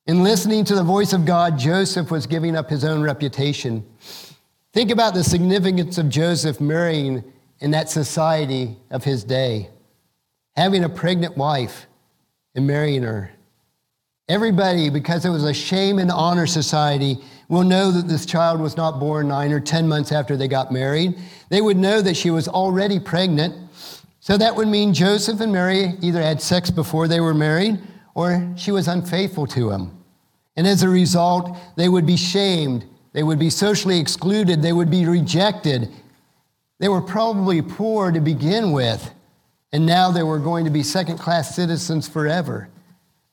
In 0.06 0.24
listening 0.24 0.64
to 0.64 0.74
the 0.74 0.82
voice 0.82 1.12
of 1.12 1.24
God, 1.24 1.58
Joseph 1.58 2.10
was 2.10 2.26
giving 2.26 2.56
up 2.56 2.68
his 2.68 2.84
own 2.84 3.02
reputation. 3.02 3.84
Think 4.72 4.90
about 4.90 5.14
the 5.14 5.22
significance 5.22 5.98
of 5.98 6.08
Joseph 6.08 6.60
marrying 6.60 7.22
in 7.60 7.70
that 7.70 7.88
society 7.88 8.76
of 8.90 9.04
his 9.04 9.22
day, 9.22 9.68
having 10.56 10.84
a 10.84 10.88
pregnant 10.88 11.36
wife 11.36 11.86
and 12.54 12.66
marrying 12.66 13.02
her. 13.02 13.30
Everybody, 14.28 14.88
because 14.88 15.24
it 15.24 15.30
was 15.30 15.44
a 15.44 15.54
shame 15.54 15.98
and 15.98 16.10
honor 16.10 16.46
society, 16.46 17.18
will 17.48 17.64
know 17.64 17.90
that 17.90 18.08
this 18.08 18.24
child 18.24 18.60
was 18.60 18.76
not 18.76 19.00
born 19.00 19.28
nine 19.28 19.52
or 19.52 19.60
10 19.60 19.88
months 19.88 20.12
after 20.12 20.36
they 20.36 20.48
got 20.48 20.72
married. 20.72 21.18
They 21.48 21.60
would 21.60 21.76
know 21.76 22.00
that 22.00 22.16
she 22.16 22.30
was 22.30 22.48
already 22.48 22.98
pregnant 22.98 23.54
so 24.22 24.38
that 24.38 24.54
would 24.54 24.68
mean 24.68 24.94
Joseph 24.94 25.40
and 25.40 25.52
Mary 25.52 25.94
either 26.00 26.22
had 26.22 26.40
sex 26.40 26.70
before 26.70 27.08
they 27.08 27.18
were 27.18 27.34
married 27.34 27.80
or 28.14 28.52
she 28.56 28.70
was 28.70 28.86
unfaithful 28.86 29.48
to 29.48 29.72
him. 29.72 29.98
And 30.56 30.64
as 30.64 30.84
a 30.84 30.88
result, 30.88 31.58
they 31.76 31.88
would 31.88 32.06
be 32.06 32.16
shamed, 32.16 32.84
they 33.14 33.24
would 33.24 33.40
be 33.40 33.50
socially 33.50 33.98
excluded, 33.98 34.62
they 34.62 34.72
would 34.72 34.92
be 34.92 35.06
rejected. 35.06 35.88
They 36.78 36.88
were 36.88 37.00
probably 37.00 37.62
poor 37.62 38.12
to 38.12 38.20
begin 38.20 38.70
with, 38.70 39.10
and 39.72 39.86
now 39.86 40.10
they 40.10 40.22
were 40.22 40.38
going 40.38 40.64
to 40.64 40.70
be 40.70 40.82
second 40.82 41.18
class 41.18 41.54
citizens 41.54 42.08
forever. 42.08 42.68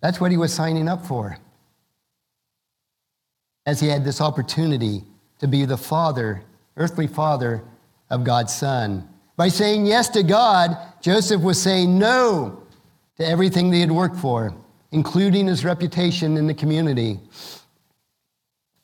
That's 0.01 0.21
what 0.21 0.31
he 0.31 0.37
was 0.37 0.53
signing 0.53 0.87
up 0.87 1.05
for. 1.05 1.37
As 3.65 3.79
he 3.79 3.87
had 3.87 4.05
this 4.05 4.21
opportunity 4.21 5.03
to 5.39 5.47
be 5.47 5.65
the 5.65 5.77
father 5.77 6.43
earthly 6.79 7.07
father 7.07 7.61
of 8.09 8.23
God's 8.23 8.55
son. 8.55 9.07
By 9.35 9.49
saying 9.49 9.85
yes 9.85 10.09
to 10.09 10.23
God, 10.23 10.75
Joseph 11.01 11.41
was 11.41 11.61
saying 11.61 11.99
no 11.99 12.63
to 13.17 13.27
everything 13.27 13.69
they 13.69 13.81
had 13.81 13.91
worked 13.91 14.17
for, 14.17 14.55
including 14.91 15.47
his 15.47 15.63
reputation 15.63 16.37
in 16.37 16.47
the 16.47 16.53
community. 16.53 17.19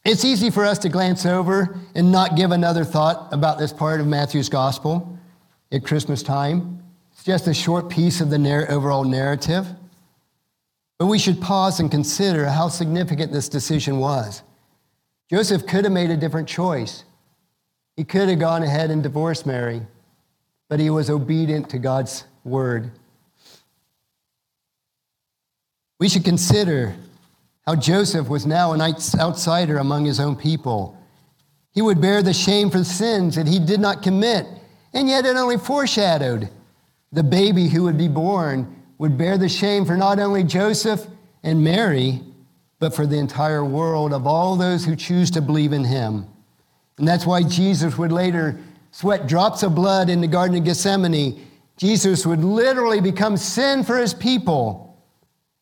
It's 0.04 0.24
easy 0.24 0.52
for 0.52 0.66
us 0.66 0.78
to 0.80 0.90
glance 0.90 1.26
over 1.26 1.80
and 1.96 2.12
not 2.12 2.36
give 2.36 2.52
another 2.52 2.84
thought 2.84 3.34
about 3.34 3.58
this 3.58 3.74
part 3.74 4.00
of 4.00 4.08
Matthew's 4.08 4.50
gospel 4.50 5.18
at 5.72 5.84
Christmas 5.84 6.22
time. 6.22 6.84
Just 7.26 7.48
a 7.48 7.56
short 7.56 7.90
piece 7.90 8.22
of 8.22 8.30
the 8.30 8.38
narr- 8.38 8.70
overall 8.70 9.04
narrative. 9.04 9.66
But 11.00 11.08
we 11.08 11.18
should 11.18 11.42
pause 11.42 11.80
and 11.80 11.90
consider 11.90 12.46
how 12.46 12.68
significant 12.68 13.32
this 13.32 13.50
decision 13.50 13.98
was. 13.98 14.44
Joseph 15.32 15.66
could 15.66 15.86
have 15.86 15.92
made 15.92 16.12
a 16.12 16.18
different 16.18 16.48
choice. 16.48 17.04
He 17.98 18.04
could 18.04 18.30
have 18.30 18.38
gone 18.38 18.62
ahead 18.62 18.92
and 18.92 19.02
divorced 19.02 19.48
Mary, 19.48 19.82
but 20.70 20.80
he 20.80 20.92
was 20.92 21.10
obedient 21.10 21.68
to 21.72 21.80
God's 21.80 22.26
word. 22.44 22.92
We 26.00 26.10
should 26.10 26.26
consider 26.26 26.96
how 27.66 27.76
Joseph 27.76 28.30
was 28.30 28.46
now 28.46 28.74
an 28.74 28.82
outsider 28.82 29.80
among 29.80 30.06
his 30.06 30.20
own 30.20 30.36
people. 30.36 30.96
He 31.74 31.82
would 31.82 32.00
bear 32.00 32.22
the 32.22 32.34
shame 32.34 32.70
for 32.70 32.84
sins 32.84 33.36
that 33.36 33.48
he 33.48 33.58
did 33.58 33.80
not 33.80 34.04
commit, 34.04 34.46
and 34.94 35.10
yet 35.10 35.26
it 35.26 35.36
only 35.36 35.58
foreshadowed 35.58 36.52
the 37.16 37.24
baby 37.24 37.70
who 37.70 37.84
would 37.84 37.98
be 37.98 38.10
born 38.10 38.76
would 38.98 39.18
bear 39.18 39.38
the 39.38 39.48
shame 39.48 39.86
for 39.86 39.96
not 39.96 40.20
only 40.20 40.44
Joseph 40.44 41.08
and 41.44 41.64
Mary, 41.64 42.22
but 42.78 42.94
for 42.94 43.08
the 43.08 43.18
entire 43.18 43.64
world 43.64 44.12
of 44.12 44.28
all 44.28 44.58
those 44.58 44.84
who 44.84 44.98
choose 44.98 45.32
to 45.32 45.42
believe 45.42 45.72
in 45.72 45.86
him. 45.86 46.28
And 46.98 47.08
that's 47.08 47.26
why 47.26 47.44
Jesus 47.44 47.98
would 47.98 48.12
later 48.12 48.60
sweat 48.92 49.28
drops 49.28 49.64
of 49.64 49.74
blood 49.74 50.10
in 50.10 50.20
the 50.20 50.28
Garden 50.28 50.58
of 50.58 50.66
Gethsemane. 50.66 51.42
Jesus 51.78 52.26
would 52.26 52.44
literally 52.44 53.00
become 53.00 53.38
sin 53.38 53.86
for 53.86 53.98
his 53.98 54.14
people, 54.14 55.02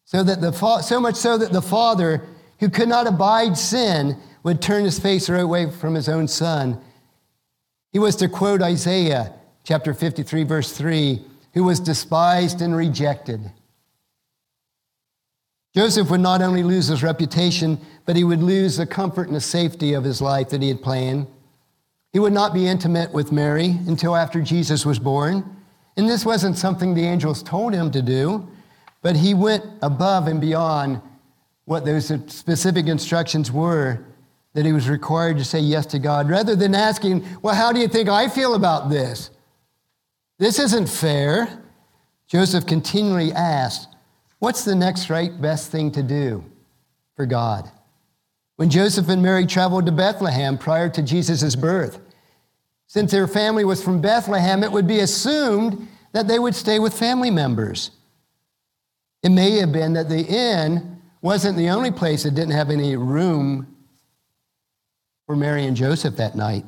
so, 0.05 0.23
that 0.23 0.41
the, 0.41 0.51
so 0.81 0.99
much 0.99 1.15
so 1.15 1.37
that 1.37 1.51
the 1.51 1.61
Father, 1.61 2.25
who 2.59 2.69
could 2.69 2.89
not 2.89 3.05
abide 3.05 3.57
sin, 3.57 4.17
would 4.41 4.59
turn 4.59 4.85
his 4.85 4.99
face 4.99 5.29
right 5.29 5.39
away 5.39 5.69
from 5.69 5.93
his 5.93 6.09
own 6.09 6.27
Son. 6.27 6.81
He 7.91 7.99
was 7.99 8.15
to 8.17 8.27
quote 8.27 8.63
Isaiah 8.63 9.33
chapter 9.63 9.93
53, 9.93 10.43
verse 10.45 10.71
3 10.71 11.23
who 11.53 11.63
was 11.63 11.79
despised 11.79 12.61
and 12.61 12.75
rejected. 12.75 13.51
Joseph 15.75 16.09
would 16.11 16.19
not 16.19 16.41
only 16.41 16.61
lose 16.61 16.87
his 16.87 17.01
reputation, 17.01 17.79
but 18.05 18.15
he 18.15 18.23
would 18.23 18.43
lose 18.43 18.77
the 18.77 18.85
comfort 18.85 19.27
and 19.27 19.35
the 19.35 19.41
safety 19.41 19.93
of 19.93 20.03
his 20.03 20.21
life 20.21 20.49
that 20.49 20.61
he 20.61 20.67
had 20.67 20.83
planned. 20.83 21.25
He 22.11 22.19
would 22.19 22.33
not 22.33 22.53
be 22.53 22.67
intimate 22.67 23.11
with 23.11 23.31
Mary 23.31 23.77
until 23.87 24.15
after 24.15 24.41
Jesus 24.41 24.85
was 24.85 24.99
born. 24.99 25.43
And 25.97 26.07
this 26.07 26.25
wasn't 26.25 26.57
something 26.57 26.93
the 26.93 27.05
angels 27.05 27.41
told 27.41 27.73
him 27.73 27.89
to 27.91 28.03
do, 28.03 28.47
but 29.01 29.15
he 29.15 29.33
went 29.33 29.65
above 29.81 30.27
and 30.27 30.39
beyond 30.39 31.01
what 31.65 31.85
those 31.85 32.07
specific 32.27 32.87
instructions 32.87 33.51
were 33.51 34.05
that 34.53 34.65
he 34.65 34.73
was 34.73 34.87
required 34.87 35.37
to 35.39 35.45
say 35.45 35.59
yes 35.59 35.87
to 35.87 35.99
God, 35.99 36.29
rather 36.29 36.55
than 36.55 36.75
asking, 36.75 37.25
Well, 37.41 37.55
how 37.55 37.71
do 37.71 37.79
you 37.79 37.87
think 37.87 38.09
I 38.09 38.27
feel 38.27 38.53
about 38.53 38.89
this? 38.89 39.31
This 40.43 40.59
isn't 40.59 40.89
fair. 40.89 41.63
Joseph 42.27 42.65
continually 42.65 43.31
asked, 43.31 43.87
What's 44.39 44.65
the 44.65 44.75
next 44.75 45.09
right 45.09 45.31
best 45.41 45.71
thing 45.71 45.89
to 45.93 46.03
do 46.03 46.43
for 47.15 47.25
God? 47.25 47.71
When 48.57 48.69
Joseph 48.69 49.07
and 49.07 49.21
Mary 49.21 49.45
traveled 49.45 49.85
to 49.85 49.93
Bethlehem 49.93 50.57
prior 50.57 50.89
to 50.89 51.01
Jesus' 51.01 51.55
birth, 51.55 51.97
since 52.87 53.09
their 53.09 53.25
family 53.25 53.63
was 53.63 53.81
from 53.81 54.01
Bethlehem, 54.01 54.63
it 54.63 54.71
would 54.73 54.85
be 54.85 54.99
assumed 54.99 55.87
that 56.11 56.27
they 56.27 56.39
would 56.39 56.55
stay 56.55 56.77
with 56.77 56.93
family 56.93 57.31
members. 57.31 57.91
It 59.23 59.29
may 59.29 59.51
have 59.59 59.71
been 59.71 59.93
that 59.93 60.09
the 60.09 60.25
inn 60.25 61.01
wasn't 61.21 61.55
the 61.55 61.69
only 61.69 61.91
place 61.91 62.23
that 62.23 62.35
didn't 62.35 62.51
have 62.51 62.69
any 62.69 62.97
room 62.97 63.77
for 65.25 65.37
Mary 65.37 65.65
and 65.65 65.77
Joseph 65.77 66.17
that 66.17 66.35
night. 66.35 66.65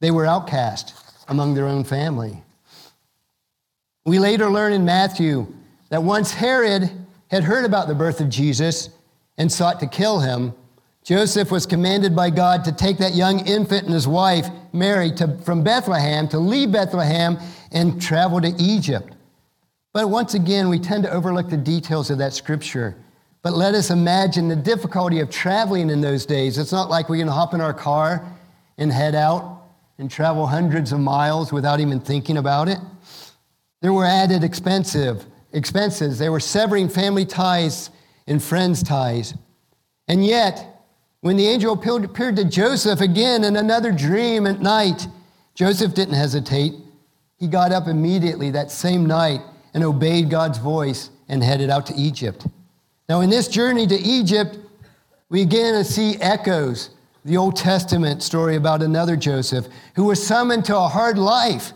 They 0.00 0.10
were 0.10 0.26
outcast 0.26 0.94
among 1.26 1.54
their 1.54 1.68
own 1.68 1.84
family. 1.84 2.42
We 4.04 4.18
later 4.18 4.50
learn 4.50 4.72
in 4.72 4.84
Matthew 4.84 5.46
that 5.90 6.02
once 6.02 6.32
Herod 6.32 6.90
had 7.30 7.44
heard 7.44 7.64
about 7.64 7.86
the 7.86 7.94
birth 7.94 8.20
of 8.20 8.28
Jesus 8.28 8.90
and 9.38 9.50
sought 9.50 9.78
to 9.80 9.86
kill 9.86 10.18
him, 10.18 10.54
Joseph 11.04 11.50
was 11.50 11.66
commanded 11.66 12.14
by 12.14 12.30
God 12.30 12.64
to 12.64 12.72
take 12.72 12.98
that 12.98 13.14
young 13.14 13.46
infant 13.46 13.84
and 13.84 13.94
his 13.94 14.08
wife, 14.08 14.48
Mary, 14.72 15.12
to, 15.12 15.36
from 15.38 15.62
Bethlehem, 15.62 16.28
to 16.28 16.38
leave 16.38 16.72
Bethlehem 16.72 17.38
and 17.70 18.00
travel 18.00 18.40
to 18.40 18.54
Egypt. 18.58 19.12
But 19.92 20.10
once 20.10 20.34
again, 20.34 20.68
we 20.68 20.78
tend 20.78 21.04
to 21.04 21.12
overlook 21.12 21.48
the 21.48 21.56
details 21.56 22.10
of 22.10 22.18
that 22.18 22.32
scripture. 22.32 22.96
But 23.42 23.54
let 23.54 23.74
us 23.74 23.90
imagine 23.90 24.48
the 24.48 24.56
difficulty 24.56 25.20
of 25.20 25.30
traveling 25.30 25.90
in 25.90 26.00
those 26.00 26.24
days. 26.24 26.58
It's 26.58 26.72
not 26.72 26.88
like 26.88 27.08
we 27.08 27.18
can 27.18 27.28
hop 27.28 27.54
in 27.54 27.60
our 27.60 27.74
car 27.74 28.24
and 28.78 28.92
head 28.92 29.14
out 29.14 29.62
and 29.98 30.10
travel 30.10 30.46
hundreds 30.46 30.92
of 30.92 31.00
miles 31.00 31.52
without 31.52 31.80
even 31.80 32.00
thinking 32.00 32.36
about 32.36 32.68
it. 32.68 32.78
There 33.82 33.92
were 33.92 34.06
added 34.06 34.44
expensive 34.44 35.26
expenses. 35.52 36.18
They 36.18 36.28
were 36.28 36.40
severing 36.40 36.88
family 36.88 37.26
ties 37.26 37.90
and 38.26 38.42
friends' 38.42 38.82
ties. 38.82 39.34
And 40.08 40.24
yet, 40.24 40.84
when 41.20 41.36
the 41.36 41.46
angel 41.46 41.74
appeared 41.74 42.36
to 42.36 42.44
Joseph 42.44 43.00
again 43.00 43.44
in 43.44 43.56
another 43.56 43.92
dream 43.92 44.46
at 44.46 44.60
night, 44.60 45.06
Joseph 45.54 45.94
didn't 45.94 46.14
hesitate. 46.14 46.74
He 47.36 47.48
got 47.48 47.72
up 47.72 47.88
immediately 47.88 48.50
that 48.50 48.70
same 48.70 49.04
night 49.04 49.40
and 49.74 49.84
obeyed 49.84 50.30
God's 50.30 50.58
voice 50.58 51.10
and 51.28 51.42
headed 51.42 51.68
out 51.68 51.86
to 51.86 51.94
Egypt. 51.94 52.46
Now, 53.08 53.20
in 53.20 53.30
this 53.30 53.48
journey 53.48 53.86
to 53.88 53.96
Egypt, 53.96 54.58
we 55.28 55.42
again 55.42 55.82
see 55.84 56.16
echoes 56.20 56.90
the 57.24 57.36
Old 57.36 57.56
Testament 57.56 58.22
story 58.22 58.56
about 58.56 58.82
another 58.82 59.16
Joseph 59.16 59.66
who 59.94 60.04
was 60.04 60.24
summoned 60.24 60.64
to 60.66 60.76
a 60.76 60.88
hard 60.88 61.18
life 61.18 61.72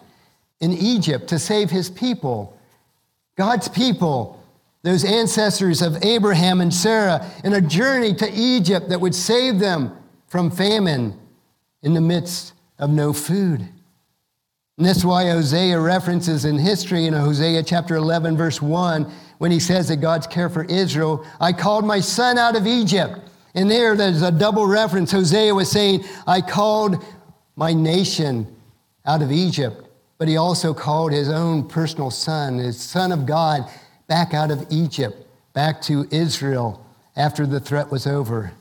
in 0.61 0.73
Egypt 0.73 1.29
to 1.29 1.39
save 1.39 1.71
his 1.71 1.91
people, 1.91 2.59
God's 3.37 3.69
people, 3.69 4.43
those 4.83 5.05
ancestors 5.05 5.83
of 5.83 6.03
Abraham 6.05 6.61
and 6.61 6.73
Sarah, 6.73 7.29
in 7.45 7.53
a 7.53 7.61
journey 7.61 8.15
to 8.15 8.31
Egypt 8.33 8.89
that 8.89 9.01
would 9.01 9.15
save 9.15 9.59
them 9.59 9.97
from 10.29 10.51
famine 10.51 11.19
in 11.83 11.95
the 11.95 12.01
midst 12.01 12.53
of 12.79 12.91
no 12.91 13.13
food. 13.13 13.61
And 14.79 14.87
that's 14.87 15.05
why 15.05 15.29
Hosea 15.29 15.81
references 15.81 16.45
in 16.45 16.59
history 16.59 17.07
in 17.07 17.15
Hosea 17.15 17.63
chapter 17.63 17.97
11, 17.97 18.37
verse 18.37 18.61
1, 18.61 19.11
when 19.39 19.51
he 19.51 19.61
says 19.61 19.89
that 19.89 19.97
God's 19.97 20.27
care 20.27 20.49
for 20.49 20.65
Israel, 20.65 21.27
I 21.41 21.53
called 21.53 21.85
my 21.85 22.01
son 22.01 22.39
out 22.39 22.57
of 22.57 22.67
Egypt. 22.67 23.19
And 23.55 23.71
there, 23.71 23.97
there's 23.97 24.23
a 24.23 24.31
double 24.31 24.67
reference. 24.67 25.13
Hosea 25.13 25.55
was 25.55 25.71
saying, 25.71 26.05
I 26.27 26.43
called 26.43 27.03
my 27.55 27.73
nation 27.73 28.47
out 29.07 29.23
of 29.23 29.33
Egypt 29.33 29.86
but 30.19 30.29
he 30.29 30.37
also 30.37 30.73
called 30.73 31.13
his 31.13 31.29
own 31.29 31.69
personal 31.69 32.11
son, 32.11 32.59
his 32.59 32.81
son 32.81 33.13
of 33.13 33.27
God, 33.27 33.69
back 34.07 34.35
out 34.35 34.51
of 34.51 34.67
Egypt, 34.71 35.27
back 35.53 35.81
to 35.83 36.07
Israel 36.11 36.85
after 37.17 37.47
the 37.47 37.61
threat 37.61 37.91
was 37.91 38.07
over. 38.07 38.53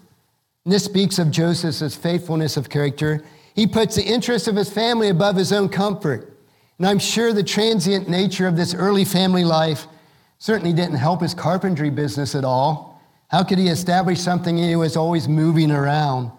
And 0.63 0.73
this 0.73 0.85
speaks 0.85 1.19
of 1.19 1.31
Joseph's 1.31 1.95
faithfulness 1.95 2.57
of 2.57 2.69
character. 2.69 3.23
He 3.53 3.67
puts 3.67 3.95
the 3.95 4.03
interest 4.03 4.47
of 4.47 4.55
his 4.55 4.71
family 4.71 5.09
above 5.09 5.35
his 5.35 5.53
own 5.53 5.69
comfort. 5.69 6.33
And 6.77 6.87
I'm 6.87 6.99
sure 6.99 7.31
the 7.31 7.43
transient 7.43 8.09
nature 8.09 8.47
of 8.47 8.57
this 8.57 8.73
early 8.73 9.05
family 9.05 9.43
life 9.43 9.87
certainly 10.39 10.73
didn't 10.73 10.95
help 10.95 11.21
his 11.21 11.33
carpentry 11.33 11.89
business 11.89 12.35
at 12.35 12.43
all. 12.43 13.01
How 13.29 13.43
could 13.43 13.57
he 13.57 13.67
establish 13.67 14.19
something 14.19 14.57
he 14.57 14.75
was 14.75 14.97
always 14.97 15.27
moving 15.27 15.71
around? 15.71 16.31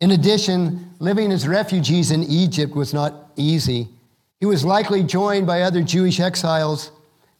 In 0.00 0.12
addition, 0.12 0.94
living 0.98 1.30
as 1.30 1.46
refugees 1.46 2.10
in 2.10 2.24
Egypt 2.24 2.74
was 2.74 2.94
not 2.94 3.30
easy. 3.36 3.88
He 4.38 4.46
was 4.46 4.64
likely 4.64 5.02
joined 5.02 5.46
by 5.46 5.62
other 5.62 5.82
Jewish 5.82 6.20
exiles, 6.20 6.90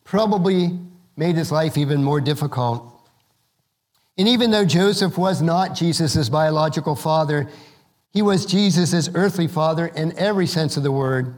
probably 0.05 0.79
made 1.17 1.37
his 1.37 1.51
life 1.51 1.79
even 1.79 2.05
more 2.05 2.21
difficult. 2.21 2.87
And 4.19 4.29
even 4.29 4.51
though 4.51 4.67
Joseph 4.67 5.17
was 5.17 5.41
not 5.41 5.75
Jesus' 5.75 6.29
biological 6.29 6.95
father, 6.95 7.49
he 8.13 8.21
was 8.21 8.45
Jesus' 8.45 9.09
earthly 9.15 9.49
father 9.49 9.87
in 9.87 10.17
every 10.19 10.47
sense 10.47 10.77
of 10.77 10.83
the 10.83 10.93
word. 10.93 11.35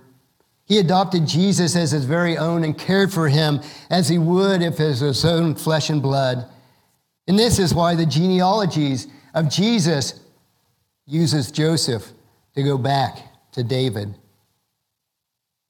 He 0.64 0.78
adopted 0.78 1.26
Jesus 1.26 1.76
as 1.76 1.90
his 1.92 2.04
very 2.04 2.37
own 2.37 2.64
and 2.64 2.76
cared 2.76 3.12
for 3.12 3.28
him 3.28 3.61
as 3.90 4.08
he 4.08 4.18
would 4.18 4.62
if 4.62 4.80
it 4.80 4.85
was 4.85 5.00
his 5.00 5.24
own 5.24 5.54
flesh 5.54 5.90
and 5.90 6.02
blood. 6.02 6.46
And 7.28 7.38
this 7.38 7.58
is 7.58 7.74
why 7.74 7.94
the 7.94 8.06
genealogies 8.06 9.06
of 9.35 9.48
Jesus 9.48 10.18
uses 11.12 11.51
Joseph 11.51 12.12
to 12.55 12.62
go 12.62 12.79
back 12.79 13.18
to 13.53 13.62
David 13.62 14.14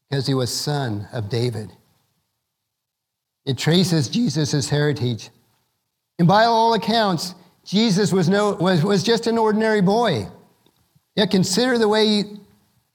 because 0.08 0.26
he 0.26 0.34
was 0.34 0.52
son 0.52 1.08
of 1.12 1.28
David. 1.28 1.72
It 3.44 3.58
traces 3.58 4.08
Jesus' 4.08 4.68
heritage. 4.68 5.30
And 6.18 6.28
by 6.28 6.44
all 6.44 6.74
accounts, 6.74 7.34
Jesus 7.64 8.12
was, 8.12 8.28
no, 8.28 8.52
was, 8.52 8.84
was 8.84 9.02
just 9.02 9.26
an 9.26 9.38
ordinary 9.38 9.80
boy. 9.80 10.28
Yet 11.16 11.30
consider 11.30 11.76
the 11.76 11.88
way 11.88 12.24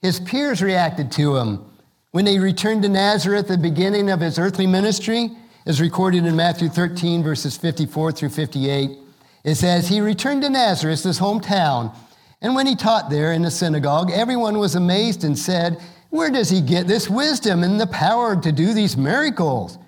his 0.00 0.20
peers 0.20 0.62
reacted 0.62 1.12
to 1.12 1.36
him. 1.36 1.64
When 2.12 2.24
they 2.24 2.38
returned 2.38 2.82
to 2.82 2.88
Nazareth 2.88 3.50
at 3.50 3.56
the 3.56 3.58
beginning 3.58 4.10
of 4.10 4.20
his 4.20 4.38
earthly 4.38 4.66
ministry, 4.66 5.30
as 5.66 5.80
recorded 5.80 6.24
in 6.24 6.34
Matthew 6.34 6.68
13, 6.68 7.22
verses 7.22 7.58
54 7.58 8.12
through 8.12 8.30
58, 8.30 8.98
it 9.44 9.54
says, 9.56 9.88
He 9.88 10.00
returned 10.00 10.42
to 10.42 10.48
Nazareth, 10.48 11.02
his 11.02 11.18
hometown, 11.18 11.94
and 12.40 12.54
when 12.54 12.66
he 12.66 12.76
taught 12.76 13.10
there 13.10 13.32
in 13.32 13.42
the 13.42 13.50
synagogue, 13.50 14.10
everyone 14.12 14.58
was 14.58 14.76
amazed 14.76 15.24
and 15.24 15.36
said, 15.36 15.80
Where 16.10 16.30
does 16.30 16.48
he 16.48 16.60
get 16.60 16.86
this 16.86 17.10
wisdom 17.10 17.64
and 17.64 17.80
the 17.80 17.86
power 17.88 18.36
to 18.40 18.52
do 18.52 18.72
these 18.74 18.96
miracles? 18.96 19.78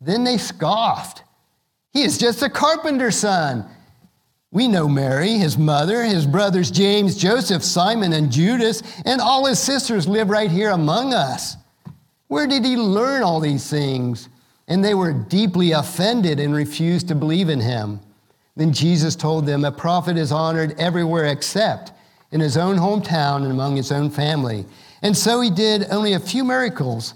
Then 0.00 0.24
they 0.24 0.36
scoffed. 0.36 1.22
He 1.92 2.02
is 2.02 2.18
just 2.18 2.42
a 2.42 2.50
carpenter's 2.50 3.16
son. 3.16 3.66
We 4.52 4.68
know 4.68 4.88
Mary, 4.88 5.32
his 5.32 5.56
mother, 5.56 6.04
his 6.04 6.26
brothers 6.26 6.70
James, 6.70 7.16
Joseph, 7.16 7.64
Simon, 7.64 8.12
and 8.12 8.30
Judas, 8.30 8.82
and 9.04 9.20
all 9.20 9.46
his 9.46 9.58
sisters 9.58 10.06
live 10.06 10.28
right 10.28 10.50
here 10.50 10.70
among 10.70 11.14
us. 11.14 11.56
Where 12.28 12.46
did 12.46 12.64
he 12.64 12.76
learn 12.76 13.22
all 13.22 13.40
these 13.40 13.68
things? 13.68 14.28
And 14.68 14.84
they 14.84 14.94
were 14.94 15.12
deeply 15.12 15.72
offended 15.72 16.40
and 16.40 16.54
refused 16.54 17.08
to 17.08 17.14
believe 17.14 17.48
in 17.48 17.60
him. 17.60 18.00
Then 18.56 18.72
Jesus 18.72 19.14
told 19.14 19.46
them, 19.46 19.64
A 19.64 19.70
prophet 19.70 20.16
is 20.16 20.32
honored 20.32 20.74
everywhere 20.78 21.26
except 21.26 21.92
in 22.32 22.40
his 22.40 22.56
own 22.56 22.76
hometown 22.76 23.42
and 23.42 23.52
among 23.52 23.76
his 23.76 23.92
own 23.92 24.10
family. 24.10 24.64
And 25.02 25.16
so 25.16 25.40
he 25.40 25.50
did 25.50 25.86
only 25.90 26.14
a 26.14 26.20
few 26.20 26.42
miracles 26.42 27.14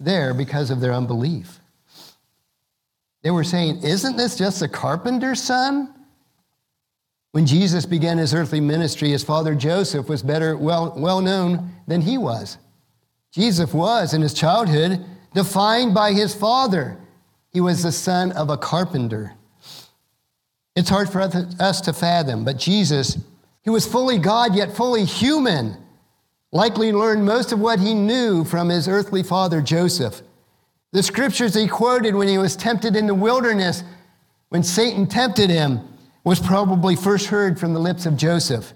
there 0.00 0.34
because 0.34 0.70
of 0.70 0.80
their 0.80 0.92
unbelief. 0.92 1.60
They 3.22 3.30
were 3.30 3.44
saying, 3.44 3.82
Isn't 3.84 4.16
this 4.16 4.36
just 4.36 4.62
a 4.62 4.68
carpenter's 4.68 5.40
son? 5.40 5.94
When 7.30 7.46
Jesus 7.46 7.86
began 7.86 8.18
his 8.18 8.34
earthly 8.34 8.60
ministry, 8.60 9.10
his 9.10 9.24
father 9.24 9.54
Joseph 9.54 10.08
was 10.08 10.22
better 10.22 10.56
well, 10.56 10.92
well 10.96 11.20
known 11.20 11.70
than 11.86 12.02
he 12.02 12.18
was. 12.18 12.58
Jesus 13.30 13.72
was, 13.72 14.12
in 14.12 14.20
his 14.20 14.34
childhood, 14.34 15.02
defined 15.32 15.94
by 15.94 16.12
his 16.12 16.34
father. 16.34 16.98
He 17.50 17.60
was 17.60 17.82
the 17.82 17.92
son 17.92 18.32
of 18.32 18.50
a 18.50 18.58
carpenter. 18.58 19.34
It's 20.74 20.88
hard 20.88 21.10
for 21.10 21.20
us 21.20 21.80
to 21.82 21.92
fathom, 21.92 22.44
but 22.44 22.56
Jesus, 22.56 23.18
he 23.62 23.70
was 23.70 23.86
fully 23.86 24.18
God 24.18 24.54
yet 24.54 24.74
fully 24.74 25.04
human, 25.04 25.76
likely 26.50 26.92
learned 26.92 27.24
most 27.24 27.52
of 27.52 27.60
what 27.60 27.78
he 27.78 27.94
knew 27.94 28.44
from 28.44 28.68
his 28.68 28.88
earthly 28.88 29.22
father 29.22 29.60
Joseph. 29.60 30.22
The 30.92 31.02
scriptures 31.02 31.54
he 31.54 31.68
quoted 31.68 32.14
when 32.14 32.28
he 32.28 32.38
was 32.38 32.56
tempted 32.56 32.96
in 32.96 33.06
the 33.06 33.14
wilderness, 33.14 33.82
when 34.48 34.62
Satan 34.62 35.06
tempted 35.06 35.50
him, 35.50 35.80
was 36.24 36.38
probably 36.38 36.96
first 36.96 37.26
heard 37.26 37.58
from 37.58 37.74
the 37.74 37.80
lips 37.80 38.06
of 38.06 38.16
Joseph. 38.16 38.72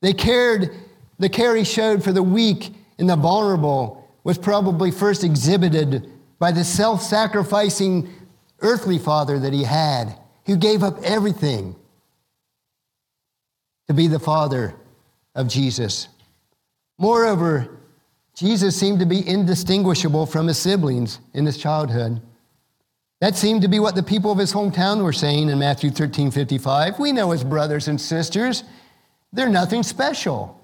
They 0.00 0.12
cared, 0.12 0.70
the 1.18 1.28
care 1.28 1.56
he 1.56 1.64
showed 1.64 2.04
for 2.04 2.12
the 2.12 2.22
weak 2.22 2.72
and 2.98 3.08
the 3.08 3.16
vulnerable 3.16 4.08
was 4.24 4.38
probably 4.38 4.90
first 4.90 5.24
exhibited 5.24 6.10
by 6.38 6.52
the 6.52 6.64
self 6.64 7.02
sacrificing 7.02 8.08
earthly 8.60 8.98
father 8.98 9.38
that 9.38 9.52
he 9.52 9.64
had, 9.64 10.16
who 10.46 10.56
gave 10.56 10.82
up 10.82 10.98
everything 11.02 11.76
to 13.88 13.94
be 13.94 14.06
the 14.06 14.18
father 14.18 14.74
of 15.34 15.48
Jesus. 15.48 16.08
Moreover, 16.98 17.68
Jesus 18.34 18.78
seemed 18.78 19.00
to 19.00 19.06
be 19.06 19.26
indistinguishable 19.26 20.26
from 20.26 20.46
his 20.46 20.58
siblings 20.58 21.18
in 21.34 21.46
his 21.46 21.58
childhood. 21.58 22.20
That 23.20 23.34
seemed 23.34 23.62
to 23.62 23.68
be 23.68 23.80
what 23.80 23.94
the 23.94 24.02
people 24.02 24.30
of 24.30 24.38
his 24.38 24.52
hometown 24.52 25.02
were 25.02 25.12
saying 25.12 25.48
in 25.48 25.58
Matthew 25.58 25.90
13 25.90 26.30
55. 26.30 26.98
We 26.98 27.12
know 27.12 27.30
his 27.30 27.44
brothers 27.44 27.88
and 27.88 28.00
sisters, 28.00 28.62
they're 29.32 29.48
nothing 29.48 29.82
special. 29.82 30.60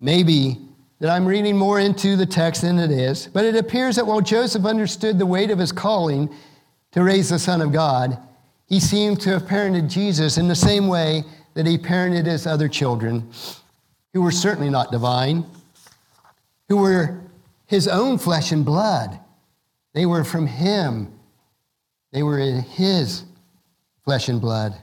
Maybe 0.00 0.58
that 1.00 1.10
I'm 1.10 1.26
reading 1.26 1.56
more 1.56 1.78
into 1.78 2.16
the 2.16 2.26
text 2.26 2.62
than 2.62 2.78
it 2.78 2.90
is, 2.90 3.26
but 3.26 3.44
it 3.44 3.56
appears 3.56 3.96
that 3.96 4.06
while 4.06 4.20
Joseph 4.20 4.64
understood 4.64 5.18
the 5.18 5.26
weight 5.26 5.50
of 5.50 5.58
his 5.58 5.72
calling 5.72 6.34
to 6.92 7.02
raise 7.02 7.28
the 7.28 7.38
Son 7.38 7.60
of 7.60 7.72
God, 7.72 8.18
he 8.66 8.80
seemed 8.80 9.20
to 9.20 9.30
have 9.30 9.42
parented 9.42 9.90
Jesus 9.90 10.38
in 10.38 10.48
the 10.48 10.54
same 10.54 10.88
way 10.88 11.24
that 11.54 11.66
he 11.66 11.78
parented 11.78 12.26
his 12.26 12.46
other 12.46 12.68
children, 12.68 13.28
who 14.12 14.22
were 14.22 14.30
certainly 14.30 14.70
not 14.70 14.90
divine, 14.90 15.44
who 16.68 16.78
were 16.78 17.20
his 17.66 17.86
own 17.88 18.18
flesh 18.18 18.52
and 18.52 18.64
blood. 18.64 19.18
They 19.92 20.06
were 20.06 20.24
from 20.24 20.46
him, 20.46 21.12
they 22.12 22.22
were 22.22 22.38
in 22.38 22.62
his 22.62 23.24
flesh 24.04 24.28
and 24.28 24.40
blood. 24.40 24.74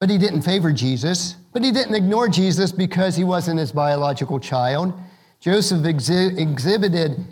But 0.00 0.10
he 0.10 0.18
didn't 0.18 0.42
favor 0.42 0.72
Jesus, 0.72 1.34
but 1.52 1.64
he 1.64 1.72
didn't 1.72 1.94
ignore 1.94 2.28
Jesus 2.28 2.70
because 2.70 3.16
he 3.16 3.24
wasn't 3.24 3.58
his 3.58 3.72
biological 3.72 4.38
child. 4.38 4.92
Joseph 5.40 5.82
exhi- 5.82 6.38
exhibited 6.38 7.24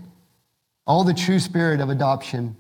all 0.86 1.04
the 1.04 1.14
true 1.14 1.38
spirit 1.38 1.80
of 1.80 1.90
adoption. 1.90 2.56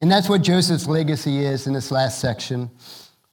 And 0.00 0.10
that's 0.10 0.28
what 0.28 0.42
Joseph's 0.42 0.86
legacy 0.86 1.44
is 1.44 1.66
in 1.66 1.72
this 1.72 1.90
last 1.90 2.20
section. 2.20 2.70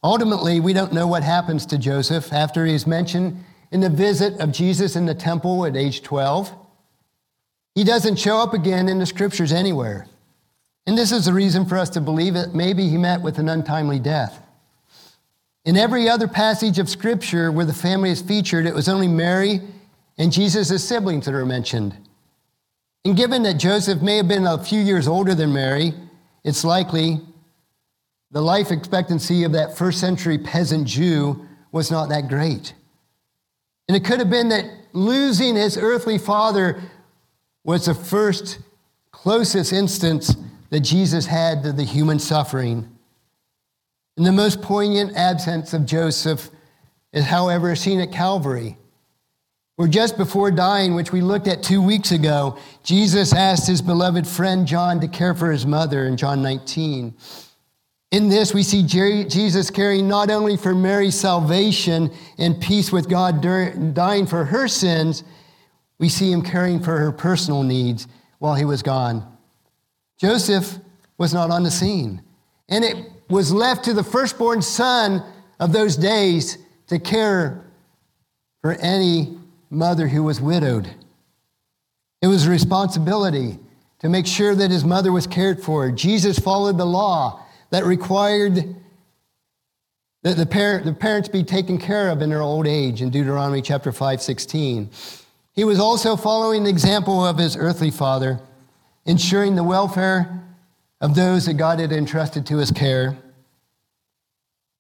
Ultimately, 0.04 0.60
we 0.60 0.74
don't 0.74 0.94
know 0.94 1.08
what 1.08 1.24
happens 1.24 1.66
to 1.68 1.78
Joseph 1.78 2.32
after 2.34 2.66
he's 2.66 2.88
mentioned 2.88 3.44
in 3.72 3.82
the 3.82 3.90
visit 3.90 4.40
of 4.40 4.52
Jesus 4.52 4.96
in 4.96 5.06
the 5.06 5.16
temple 5.16 5.66
at 5.66 5.76
age 5.76 6.02
12. 6.02 6.54
He 7.76 7.84
doesn't 7.84 8.18
show 8.18 8.38
up 8.38 8.54
again 8.54 8.88
in 8.88 9.00
the 9.00 9.06
scriptures 9.06 9.52
anywhere. 9.52 10.08
And 10.88 10.98
this 10.98 11.12
is 11.12 11.28
a 11.28 11.34
reason 11.34 11.66
for 11.66 11.78
us 11.78 11.90
to 11.92 12.02
believe 12.02 12.36
that 12.36 12.54
maybe 12.54 12.88
he 12.88 12.98
met 12.98 13.22
with 13.22 13.40
an 13.40 13.50
untimely 13.50 14.00
death. 14.00 14.42
In 15.66 15.78
every 15.78 16.08
other 16.08 16.28
passage 16.28 16.78
of 16.78 16.88
scripture 16.88 17.52
where 17.52 17.66
the 17.66 17.74
family 17.74 18.12
is 18.12 18.22
featured, 18.22 18.68
it 18.68 18.76
was 18.76 18.88
only 18.88 19.08
Mary 19.08 19.62
and 20.18 20.32
Jesus' 20.32 20.88
siblings 20.88 21.26
that 21.26 21.34
are 21.34 21.46
mentioned. 21.46 21.98
And 23.04 23.18
given 23.18 23.44
that 23.44 23.56
Joseph 23.56 24.02
may 24.02 24.18
have 24.18 24.28
been 24.28 24.46
a 24.46 24.64
few 24.64 24.80
years 24.80 25.08
older 25.08 25.34
than 25.34 25.52
Mary, 25.52 25.94
it's 26.46 26.64
likely 26.64 27.20
the 28.30 28.40
life 28.40 28.72
expectancy 28.72 29.44
of 29.44 29.52
that 29.54 29.76
first 29.76 30.00
century 30.00 30.38
peasant 30.38 30.88
Jew 30.88 31.46
was 31.72 31.90
not 31.90 32.10
that 32.10 32.30
great. 32.30 32.74
And 33.88 33.98
it 33.98 34.06
could 34.06 34.20
have 34.20 34.30
been 34.30 34.50
that 34.50 34.66
losing 34.94 35.56
his 35.56 35.76
earthly 35.78 36.20
father 36.20 36.82
was 37.64 37.88
the 37.88 37.96
first 37.96 38.60
closest 39.12 39.74
instance 39.74 40.36
that 40.70 40.82
Jesus 40.82 41.26
had 41.26 41.64
to 41.64 41.72
the 41.72 41.84
human 41.84 42.20
suffering. 42.20 42.96
And 44.16 44.26
the 44.26 44.32
most 44.32 44.62
poignant 44.62 45.16
absence 45.16 45.74
of 45.74 45.86
Joseph 45.86 46.52
is, 47.12 47.26
however, 47.26 47.76
seen 47.76 48.00
at 48.00 48.12
Calvary, 48.12 48.78
where 49.76 49.88
just 49.88 50.18
before 50.18 50.52
dying, 50.52 50.96
which 50.96 51.12
we 51.12 51.22
looked 51.22 51.48
at 51.48 51.62
two 51.62 51.82
weeks 51.82 52.12
ago, 52.12 52.58
Jesus 52.84 53.34
asked 53.34 53.68
his 53.68 53.82
beloved 53.82 54.26
friend 54.26 54.66
John 54.66 55.02
to 55.02 55.08
care 55.08 55.34
for 55.34 55.52
his 55.52 55.66
mother 55.66 56.06
in 56.06 56.16
John 56.16 56.42
19. 56.42 57.14
In 58.12 58.30
this, 58.30 58.54
we 58.54 58.64
see 58.64 58.84
Jesus 58.84 59.70
caring 59.70 60.08
not 60.08 60.32
only 60.32 60.56
for 60.56 60.74
Mary's 60.74 61.16
salvation 61.20 62.10
and 62.38 62.62
peace 62.62 62.92
with 62.92 63.10
God 63.10 63.42
during, 63.42 63.94
dying 63.94 64.26
for 64.26 64.46
her 64.46 64.70
sins, 64.70 65.24
we 66.00 66.08
see 66.08 66.32
him 66.32 66.42
caring 66.42 66.80
for 66.80 66.98
her 66.98 67.12
personal 67.12 67.64
needs 67.64 68.08
while 68.40 68.56
he 68.56 68.64
was 68.64 68.82
gone. 68.82 69.26
Joseph 70.18 70.78
was 71.18 71.34
not 71.34 71.52
on 71.52 71.64
the 71.64 71.72
scene, 71.72 72.22
and 72.70 72.86
it 72.86 73.12
was 73.30 73.52
left 73.52 73.84
to 73.86 73.94
the 73.94 74.04
firstborn 74.04 74.62
son 74.62 75.22
of 75.60 75.74
those 75.74 75.98
days 75.98 76.58
to 76.88 77.00
care 77.00 77.66
for 78.62 78.74
any 78.74 79.38
mother 79.70 80.08
who 80.08 80.24
was 80.24 80.40
widowed. 80.42 80.90
It 82.22 82.28
was 82.28 82.48
a 82.48 82.50
responsibility 82.50 83.60
to 84.00 84.10
make 84.10 84.28
sure 84.28 84.56
that 84.56 84.72
his 84.72 84.84
mother 84.84 85.12
was 85.12 85.28
cared 85.28 85.64
for. 85.64 85.92
Jesus 85.92 86.40
followed 86.40 86.78
the 86.78 86.86
law 86.86 87.44
that 87.72 87.86
required 87.86 88.76
that 90.24 90.38
the, 90.38 90.46
parent, 90.46 90.86
the 90.86 90.94
parents 90.94 91.30
be 91.30 91.44
taken 91.44 91.78
care 91.78 92.10
of 92.10 92.22
in 92.22 92.30
their 92.30 92.42
old 92.42 92.68
age 92.68 93.02
in 93.02 93.10
Deuteronomy 93.10 93.62
chapter 93.62 93.92
5, 93.92 94.22
16. 94.22 94.90
He 95.54 95.64
was 95.64 95.80
also 95.80 96.16
following 96.16 96.64
the 96.64 96.70
example 96.70 97.24
of 97.24 97.38
his 97.38 97.56
earthly 97.56 97.92
father, 97.92 98.40
ensuring 99.06 99.56
the 99.56 99.64
welfare 99.64 100.44
of 101.00 101.16
those 101.16 101.46
that 101.46 101.54
God 101.56 101.80
had 101.80 101.92
entrusted 101.92 102.46
to 102.48 102.58
his 102.58 102.72
care. 102.72 103.18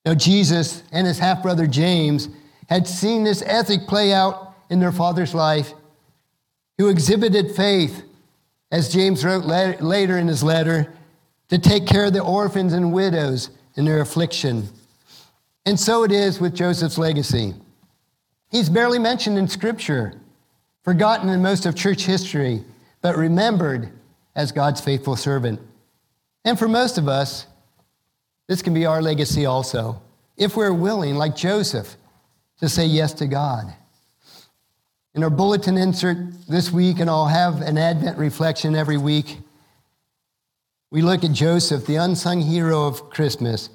Now, 0.05 0.16
Jesus 0.16 0.84
and 0.91 1.05
his 1.07 1.20
half 1.20 1.41
brother 1.41 1.68
James 1.68 2.30
had 2.68 2.88
seen 2.88 3.24
this 3.24 3.41
ethic 3.43 3.88
play 3.88 4.14
out 4.14 4.45
in 4.70 4.80
their 4.80 4.91
father's 4.91 5.34
life, 5.34 5.74
who 6.78 6.89
exhibited 6.89 7.55
faith, 7.55 8.03
as 8.72 8.91
James 8.91 9.24
wrote 9.24 9.45
later 9.45 10.18
in 10.18 10.28
his 10.28 10.43
letter, 10.43 10.93
to 11.49 11.57
take 11.57 11.86
care 11.86 12.05
of 12.05 12.13
the 12.13 12.22
orphans 12.24 12.74
and 12.74 12.91
widows 12.91 13.51
in 13.76 13.86
their 13.86 14.01
affliction. 14.01 14.68
And 15.66 15.80
so 15.80 16.03
it 16.03 16.11
is 16.11 16.39
with 16.39 16.55
Joseph's 16.55 16.97
legacy. 16.97 17.53
He's 18.51 18.70
barely 18.70 18.99
mentioned 18.99 19.38
in 19.38 19.47
Scripture, 19.47 20.20
forgotten 20.84 21.30
in 21.30 21.41
most 21.41 21.66
of 21.66 21.76
church 21.76 22.03
history, 22.03 22.63
but 23.01 23.16
remembered 23.16 23.91
as 24.36 24.51
God's 24.51 24.82
faithful 24.82 25.16
servant. 25.16 25.59
And 26.43 26.57
for 26.57 26.68
most 26.68 26.97
of 26.97 27.07
us, 27.07 27.47
this 28.47 28.61
can 28.61 28.74
be 28.74 28.86
our 28.86 29.01
legacy 29.01 29.45
also. 29.45 30.01
if 30.38 30.55
we're 30.55 30.74
willing, 30.74 31.16
like 31.16 31.36
Joseph, 31.36 31.95
to 32.59 32.70
say 32.70 32.86
yes 32.86 33.13
to 33.13 33.28
God. 33.28 33.74
In 35.16 35.24
our 35.24 35.30
bulletin 35.30 35.78
insert 35.78 36.18
this 36.45 36.74
week, 36.74 36.99
and 36.99 37.09
I'll 37.09 37.26
have 37.26 37.61
an 37.61 37.78
Advent 37.78 38.18
reflection 38.18 38.76
every 38.76 38.97
week, 38.97 39.38
we 40.91 41.01
look 41.01 41.24
at 41.24 41.32
Joseph, 41.32 41.86
the 41.86 41.95
unsung 41.95 42.41
hero 42.41 42.86
of 42.86 43.09
Christmas. 43.09 43.70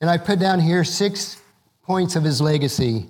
And 0.00 0.08
I 0.08 0.16
put 0.16 0.38
down 0.38 0.60
here 0.60 0.82
six 0.82 1.38
points 1.82 2.16
of 2.16 2.24
his 2.24 2.40
legacy. 2.40 3.08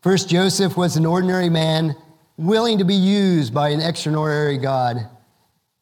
First, 0.00 0.28
Joseph 0.28 0.76
was 0.76 0.96
an 0.96 1.04
ordinary 1.04 1.48
man 1.48 1.96
willing 2.36 2.78
to 2.78 2.84
be 2.84 2.94
used 2.94 3.52
by 3.52 3.70
an 3.70 3.80
extraordinary 3.80 4.58
God. 4.58 5.08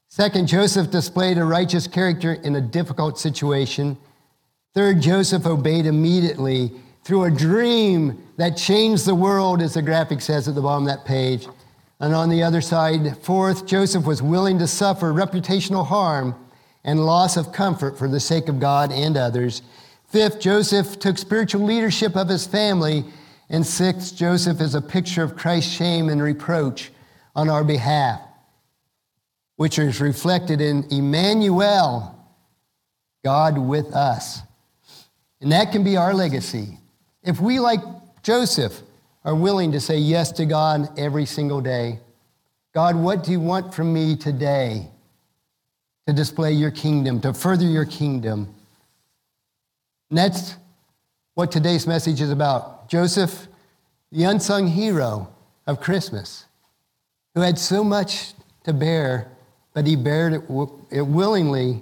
Second, 0.09 0.49
Joseph 0.49 0.91
displayed 0.91 1.37
a 1.37 1.45
righteous 1.45 1.87
character 1.87 2.33
in 2.33 2.57
a 2.57 2.63
difficult 2.63 3.19
situation. 3.19 3.99
Third, 4.73 5.03
Joseph 5.03 5.45
obeyed 5.45 5.85
immediately 5.85 6.73
through 7.03 7.25
a 7.25 7.31
dream 7.31 8.23
that 8.37 8.57
changed 8.57 9.07
the 9.07 9.15
world, 9.15 9.63
as 9.63 9.75
the 9.75 9.83
graphic 9.83 10.21
says 10.21 10.49
at 10.49 10.55
the 10.55 10.61
bottom 10.61 10.87
of 10.87 10.97
that 10.97 11.05
page. 11.05 11.47
And 11.99 12.15
on 12.15 12.31
the 12.31 12.43
other 12.43 12.61
side, 12.61 13.19
fourth, 13.23 13.67
Joseph 13.67 14.07
was 14.07 14.23
willing 14.23 14.59
to 14.59 14.67
suffer 14.67 15.13
reputational 15.13 15.87
harm 15.87 16.35
and 16.85 17.05
loss 17.05 17.37
of 17.37 17.53
comfort 17.53 17.99
for 17.99 18.09
the 18.09 18.21
sake 18.21 18.49
of 18.49 18.59
God 18.59 18.91
and 18.91 19.17
others. 19.17 19.63
Fifth, 20.09 20.41
Joseph 20.41 20.99
took 20.99 21.19
spiritual 21.19 21.63
leadership 21.63 22.17
of 22.17 22.29
his 22.29 22.47
family. 22.47 23.05
And 23.51 23.67
sixth, 23.67 24.17
Joseph 24.17 24.61
is 24.61 24.75
a 24.75 24.81
picture 24.81 25.23
of 25.23 25.37
Christ's 25.37 25.73
shame 25.73 26.09
and 26.09 26.23
reproach 26.23 26.91
on 27.37 27.49
our 27.49 27.65
behalf, 27.65 28.21
which 29.57 29.79
is 29.79 30.01
reflected 30.01 30.61
in 30.61 30.85
Emmanuel, 30.91 32.17
God 33.25 33.59
with 33.59 33.95
us. 33.95 34.41
And 35.41 35.53
that 35.53 35.71
can 35.71 35.85
be 35.85 35.97
our 35.97 36.15
legacy. 36.15 36.79
If 37.23 37.41
we, 37.41 37.61
like 37.61 37.81
Joseph, 38.23 38.81
are 39.25 39.35
willing 39.35 39.73
to 39.73 39.81
say 39.81 39.99
yes 39.99 40.33
to 40.33 40.47
God 40.47 40.99
every 40.99 41.27
single 41.27 41.61
day, 41.61 41.99
God, 42.73 42.97
what 42.97 43.25
do 43.25 43.33
you 43.33 43.41
want 43.41 43.75
from 43.75 43.93
me 43.93 44.17
today 44.17 44.89
to 46.07 46.13
display 46.13 46.53
your 46.53 46.71
kingdom, 46.71 47.21
to 47.21 47.35
further 47.35 47.67
your 47.67 47.85
kingdom? 47.85 48.55
And 50.09 50.19
that's 50.19 50.57
what 51.35 51.53
today's 51.53 51.87
message 51.87 52.21
is 52.21 52.31
about. 52.31 52.89
Joseph, 52.89 53.49
the 54.13 54.25
unsung 54.25 54.67
hero 54.67 55.33
of 55.67 55.81
Christmas, 55.81 56.47
who 57.35 57.43
had 57.43 57.59
so 57.59 57.85
much 57.85 58.33
to 58.65 58.73
bear, 58.73 59.31
but 59.75 59.87
he 59.87 59.95
bared 59.95 60.33
it, 60.33 60.43
it 60.91 61.03
willingly 61.03 61.81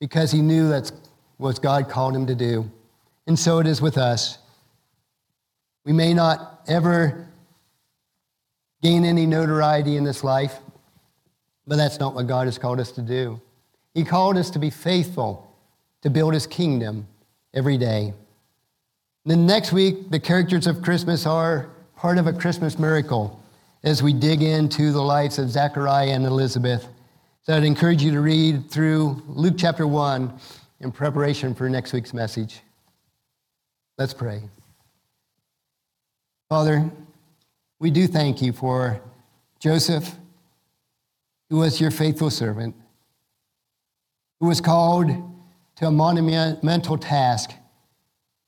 because 0.00 0.32
he 0.32 0.42
knew 0.42 0.68
that's 0.68 0.92
what 1.38 1.60
God 1.62 1.88
called 1.88 2.14
him 2.14 2.26
to 2.26 2.34
do. 2.34 2.70
And 3.26 3.38
so 3.38 3.58
it 3.58 3.66
is 3.66 3.80
with 3.80 3.98
us. 3.98 4.38
We 5.84 5.92
may 5.92 6.14
not 6.14 6.62
ever 6.66 7.26
gain 8.82 9.04
any 9.04 9.26
notoriety 9.26 9.96
in 9.96 10.04
this 10.04 10.22
life, 10.22 10.58
but 11.66 11.76
that's 11.76 11.98
not 11.98 12.14
what 12.14 12.26
God 12.26 12.46
has 12.46 12.58
called 12.58 12.80
us 12.80 12.92
to 12.92 13.02
do. 13.02 13.40
He 13.94 14.04
called 14.04 14.36
us 14.36 14.50
to 14.50 14.58
be 14.58 14.70
faithful 14.70 15.50
to 16.02 16.10
build 16.10 16.34
his 16.34 16.46
kingdom 16.46 17.06
every 17.54 17.78
day. 17.78 18.14
Then 19.24 19.46
next 19.46 19.72
week, 19.72 20.10
the 20.10 20.20
characters 20.20 20.66
of 20.66 20.82
Christmas 20.82 21.26
are 21.26 21.68
part 21.96 22.18
of 22.18 22.26
a 22.26 22.32
Christmas 22.32 22.78
miracle 22.78 23.42
as 23.82 24.02
we 24.02 24.12
dig 24.12 24.42
into 24.42 24.92
the 24.92 25.02
lives 25.02 25.38
of 25.38 25.50
Zechariah 25.50 26.10
and 26.10 26.24
Elizabeth. 26.24 26.86
So 27.42 27.56
I'd 27.56 27.64
encourage 27.64 28.02
you 28.02 28.12
to 28.12 28.20
read 28.20 28.70
through 28.70 29.22
Luke 29.26 29.54
chapter 29.56 29.86
1 29.86 30.32
in 30.80 30.92
preparation 30.92 31.54
for 31.54 31.68
next 31.68 31.92
week's 31.92 32.12
message. 32.12 32.60
Let's 33.98 34.12
pray. 34.12 34.42
Father, 36.50 36.90
we 37.78 37.90
do 37.90 38.06
thank 38.06 38.42
you 38.42 38.52
for 38.52 39.00
Joseph, 39.58 40.14
who 41.48 41.56
was 41.58 41.80
your 41.80 41.90
faithful 41.90 42.28
servant, 42.28 42.74
who 44.38 44.48
was 44.48 44.60
called 44.60 45.08
to 45.76 45.86
a 45.86 45.90
monumental 45.90 46.98
task 46.98 47.52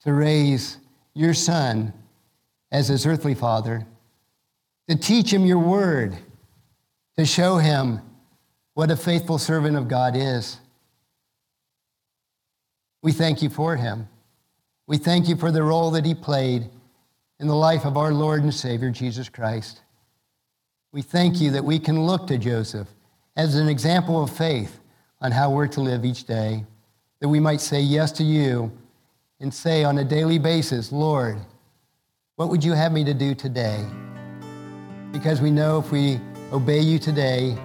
to 0.02 0.12
raise 0.12 0.76
your 1.14 1.32
son 1.32 1.94
as 2.70 2.88
his 2.88 3.06
earthly 3.06 3.34
father, 3.34 3.86
to 4.88 4.96
teach 4.96 5.32
him 5.32 5.46
your 5.46 5.58
word, 5.58 6.16
to 7.16 7.24
show 7.24 7.56
him 7.56 8.00
what 8.74 8.90
a 8.90 8.96
faithful 8.96 9.38
servant 9.38 9.76
of 9.76 9.88
God 9.88 10.14
is. 10.14 10.60
We 13.02 13.12
thank 13.12 13.42
you 13.42 13.48
for 13.48 13.76
him. 13.76 14.08
We 14.88 14.96
thank 14.96 15.28
you 15.28 15.36
for 15.36 15.52
the 15.52 15.62
role 15.62 15.90
that 15.90 16.06
he 16.06 16.14
played 16.14 16.70
in 17.38 17.46
the 17.46 17.54
life 17.54 17.84
of 17.84 17.98
our 17.98 18.10
Lord 18.10 18.42
and 18.42 18.54
Savior, 18.54 18.90
Jesus 18.90 19.28
Christ. 19.28 19.82
We 20.92 21.02
thank 21.02 21.42
you 21.42 21.50
that 21.50 21.64
we 21.64 21.78
can 21.78 22.06
look 22.06 22.26
to 22.28 22.38
Joseph 22.38 22.88
as 23.36 23.54
an 23.56 23.68
example 23.68 24.22
of 24.22 24.34
faith 24.34 24.80
on 25.20 25.30
how 25.30 25.50
we're 25.50 25.66
to 25.68 25.82
live 25.82 26.06
each 26.06 26.24
day 26.24 26.64
that 27.20 27.28
we 27.28 27.38
might 27.38 27.60
say 27.60 27.82
yes 27.82 28.10
to 28.12 28.24
you 28.24 28.72
and 29.40 29.52
say 29.52 29.84
on 29.84 29.98
a 29.98 30.04
daily 30.04 30.38
basis, 30.38 30.90
Lord, 30.90 31.38
what 32.36 32.48
would 32.48 32.64
you 32.64 32.72
have 32.72 32.90
me 32.90 33.04
to 33.04 33.12
do 33.12 33.34
today? 33.34 33.84
Because 35.12 35.42
we 35.42 35.50
know 35.50 35.80
if 35.80 35.92
we 35.92 36.18
obey 36.50 36.80
you 36.80 36.98
today 36.98 37.58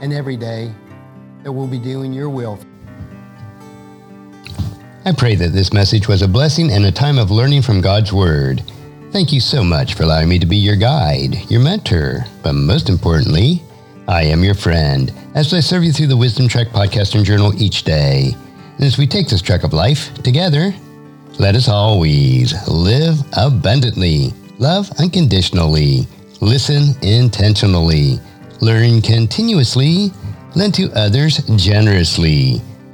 and 0.00 0.12
every 0.12 0.36
day, 0.36 0.74
that 1.44 1.52
we'll 1.52 1.68
be 1.68 1.78
doing 1.78 2.12
your 2.12 2.28
will. 2.28 2.58
I 5.06 5.12
pray 5.12 5.36
that 5.36 5.52
this 5.52 5.72
message 5.72 6.08
was 6.08 6.22
a 6.22 6.26
blessing 6.26 6.72
and 6.72 6.84
a 6.84 6.90
time 6.90 7.16
of 7.16 7.30
learning 7.30 7.62
from 7.62 7.80
God's 7.80 8.12
Word. 8.12 8.64
Thank 9.12 9.32
you 9.32 9.38
so 9.38 9.62
much 9.62 9.94
for 9.94 10.02
allowing 10.02 10.28
me 10.28 10.40
to 10.40 10.46
be 10.46 10.56
your 10.56 10.74
guide, 10.74 11.48
your 11.48 11.60
mentor, 11.60 12.24
but 12.42 12.54
most 12.54 12.88
importantly, 12.88 13.62
I 14.08 14.24
am 14.24 14.42
your 14.42 14.56
friend 14.56 15.12
as 15.36 15.54
I 15.54 15.60
serve 15.60 15.84
you 15.84 15.92
through 15.92 16.08
the 16.08 16.16
Wisdom 16.16 16.48
Trek 16.48 16.70
podcast 16.70 17.14
and 17.14 17.24
journal 17.24 17.54
each 17.62 17.84
day. 17.84 18.32
And 18.74 18.84
as 18.84 18.98
we 18.98 19.06
take 19.06 19.28
this 19.28 19.40
trek 19.40 19.62
of 19.62 19.72
life 19.72 20.12
together, 20.24 20.74
let 21.38 21.54
us 21.54 21.68
always 21.68 22.52
live 22.66 23.14
abundantly, 23.36 24.34
love 24.58 24.90
unconditionally, 24.98 26.08
listen 26.40 26.96
intentionally, 27.02 28.18
learn 28.60 29.00
continuously, 29.02 30.10
lend 30.56 30.74
to 30.74 30.90
others 30.96 31.36
generously, 31.54 32.60